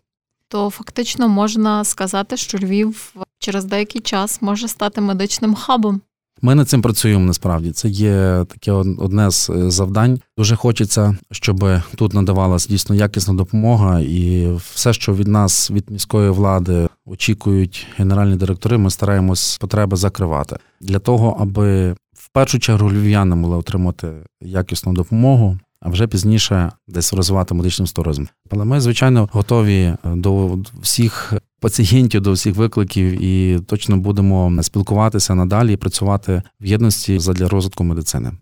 То 0.48 0.70
фактично 0.70 1.28
можна 1.28 1.84
сказати, 1.84 2.36
що 2.36 2.58
Львів 2.58 3.14
через 3.38 3.64
деякий 3.64 4.00
час 4.00 4.42
може 4.42 4.68
стати 4.68 5.00
медичним 5.00 5.54
хабом. 5.54 6.00
Ми 6.42 6.54
над 6.54 6.68
цим 6.68 6.82
працюємо 6.82 7.24
насправді. 7.24 7.70
Це 7.70 7.88
є 7.88 8.44
таке 8.48 8.72
одне 8.72 9.30
з 9.30 9.50
е, 9.50 9.70
завдань. 9.70 10.20
Дуже 10.38 10.56
хочеться, 10.56 11.16
щоб 11.30 11.64
тут 11.96 12.14
надавалася 12.14 12.68
дійсно 12.68 12.94
якісна 12.94 13.34
допомога, 13.34 14.00
і 14.00 14.52
все, 14.72 14.92
що 14.92 15.14
від 15.14 15.28
нас, 15.28 15.70
від 15.70 15.90
міської 15.90 16.30
влади, 16.30 16.88
очікують 17.06 17.86
генеральні 17.96 18.36
директори, 18.36 18.78
ми 18.78 18.90
стараємось 18.90 19.58
потреби 19.58 19.96
закривати 19.96 20.56
для 20.80 20.98
того, 20.98 21.36
аби 21.40 21.92
в 22.12 22.28
першу 22.32 22.58
чергу 22.58 22.90
львів'яни 22.90 23.36
могли 23.36 23.56
отримати 23.56 24.08
якісну 24.40 24.92
допомогу. 24.92 25.58
А 25.80 25.88
вже 25.88 26.06
пізніше 26.06 26.72
десь 26.88 27.12
розвивати 27.12 27.54
медичний 27.54 27.88
туризм. 27.88 28.24
Але 28.50 28.64
ми, 28.64 28.80
звичайно, 28.80 29.28
готові 29.32 29.94
до 30.04 30.58
всіх 30.80 31.34
пацієнтів 31.60 32.20
до 32.20 32.32
всіх 32.32 32.56
викликів 32.56 33.22
і 33.22 33.60
точно 33.66 33.96
будемо 33.96 34.62
спілкуватися 34.62 35.34
надалі 35.34 35.72
і 35.72 35.76
працювати 35.76 36.42
в 36.60 36.66
єдності 36.66 37.18
задля 37.18 37.48
розвитку 37.48 37.84
медицини. 37.84 38.32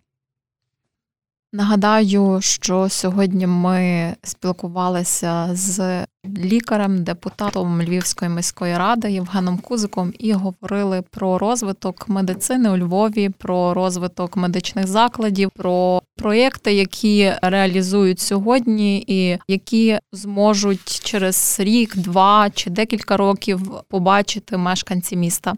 Нагадаю, 1.57 2.39
що 2.41 2.89
сьогодні 2.89 3.47
ми 3.47 4.15
спілкувалися 4.23 5.49
з 5.53 6.05
лікарем, 6.39 7.05
депутатом 7.05 7.83
Львівської 7.83 8.31
міської 8.31 8.79
ради 8.79 9.13
Євгеном 9.13 9.59
Кузиком 9.59 10.13
і 10.19 10.33
говорили 10.33 11.03
про 11.11 11.39
розвиток 11.39 12.09
медицини 12.09 12.71
у 12.71 12.77
Львові, 12.77 13.31
про 13.39 13.75
розвиток 13.75 14.37
медичних 14.37 14.87
закладів, 14.87 15.51
про 15.57 16.03
проєкти, 16.17 16.75
які 16.75 17.33
реалізують 17.43 18.21
сьогодні, 18.21 19.05
і 19.07 19.39
які 19.49 19.99
зможуть 20.13 21.01
через 21.05 21.57
рік, 21.61 21.97
два 21.97 22.51
чи 22.51 22.71
декілька 22.71 23.17
років 23.17 23.71
побачити 23.89 24.57
мешканці 24.57 25.17
міста. 25.17 25.55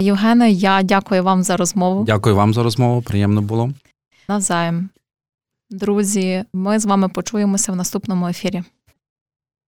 Євгене, 0.00 0.50
я 0.50 0.82
дякую 0.82 1.22
вам 1.24 1.42
за 1.42 1.56
розмову. 1.56 2.04
Дякую 2.04 2.36
вам 2.36 2.54
за 2.54 2.62
розмову. 2.62 3.02
Приємно 3.02 3.42
було. 3.42 3.70
Навзаєм. 4.28 4.88
Друзі, 5.70 6.44
ми 6.52 6.78
з 6.78 6.86
вами 6.86 7.08
почуємося 7.08 7.72
в 7.72 7.76
наступному 7.76 8.28
ефірі. 8.28 8.62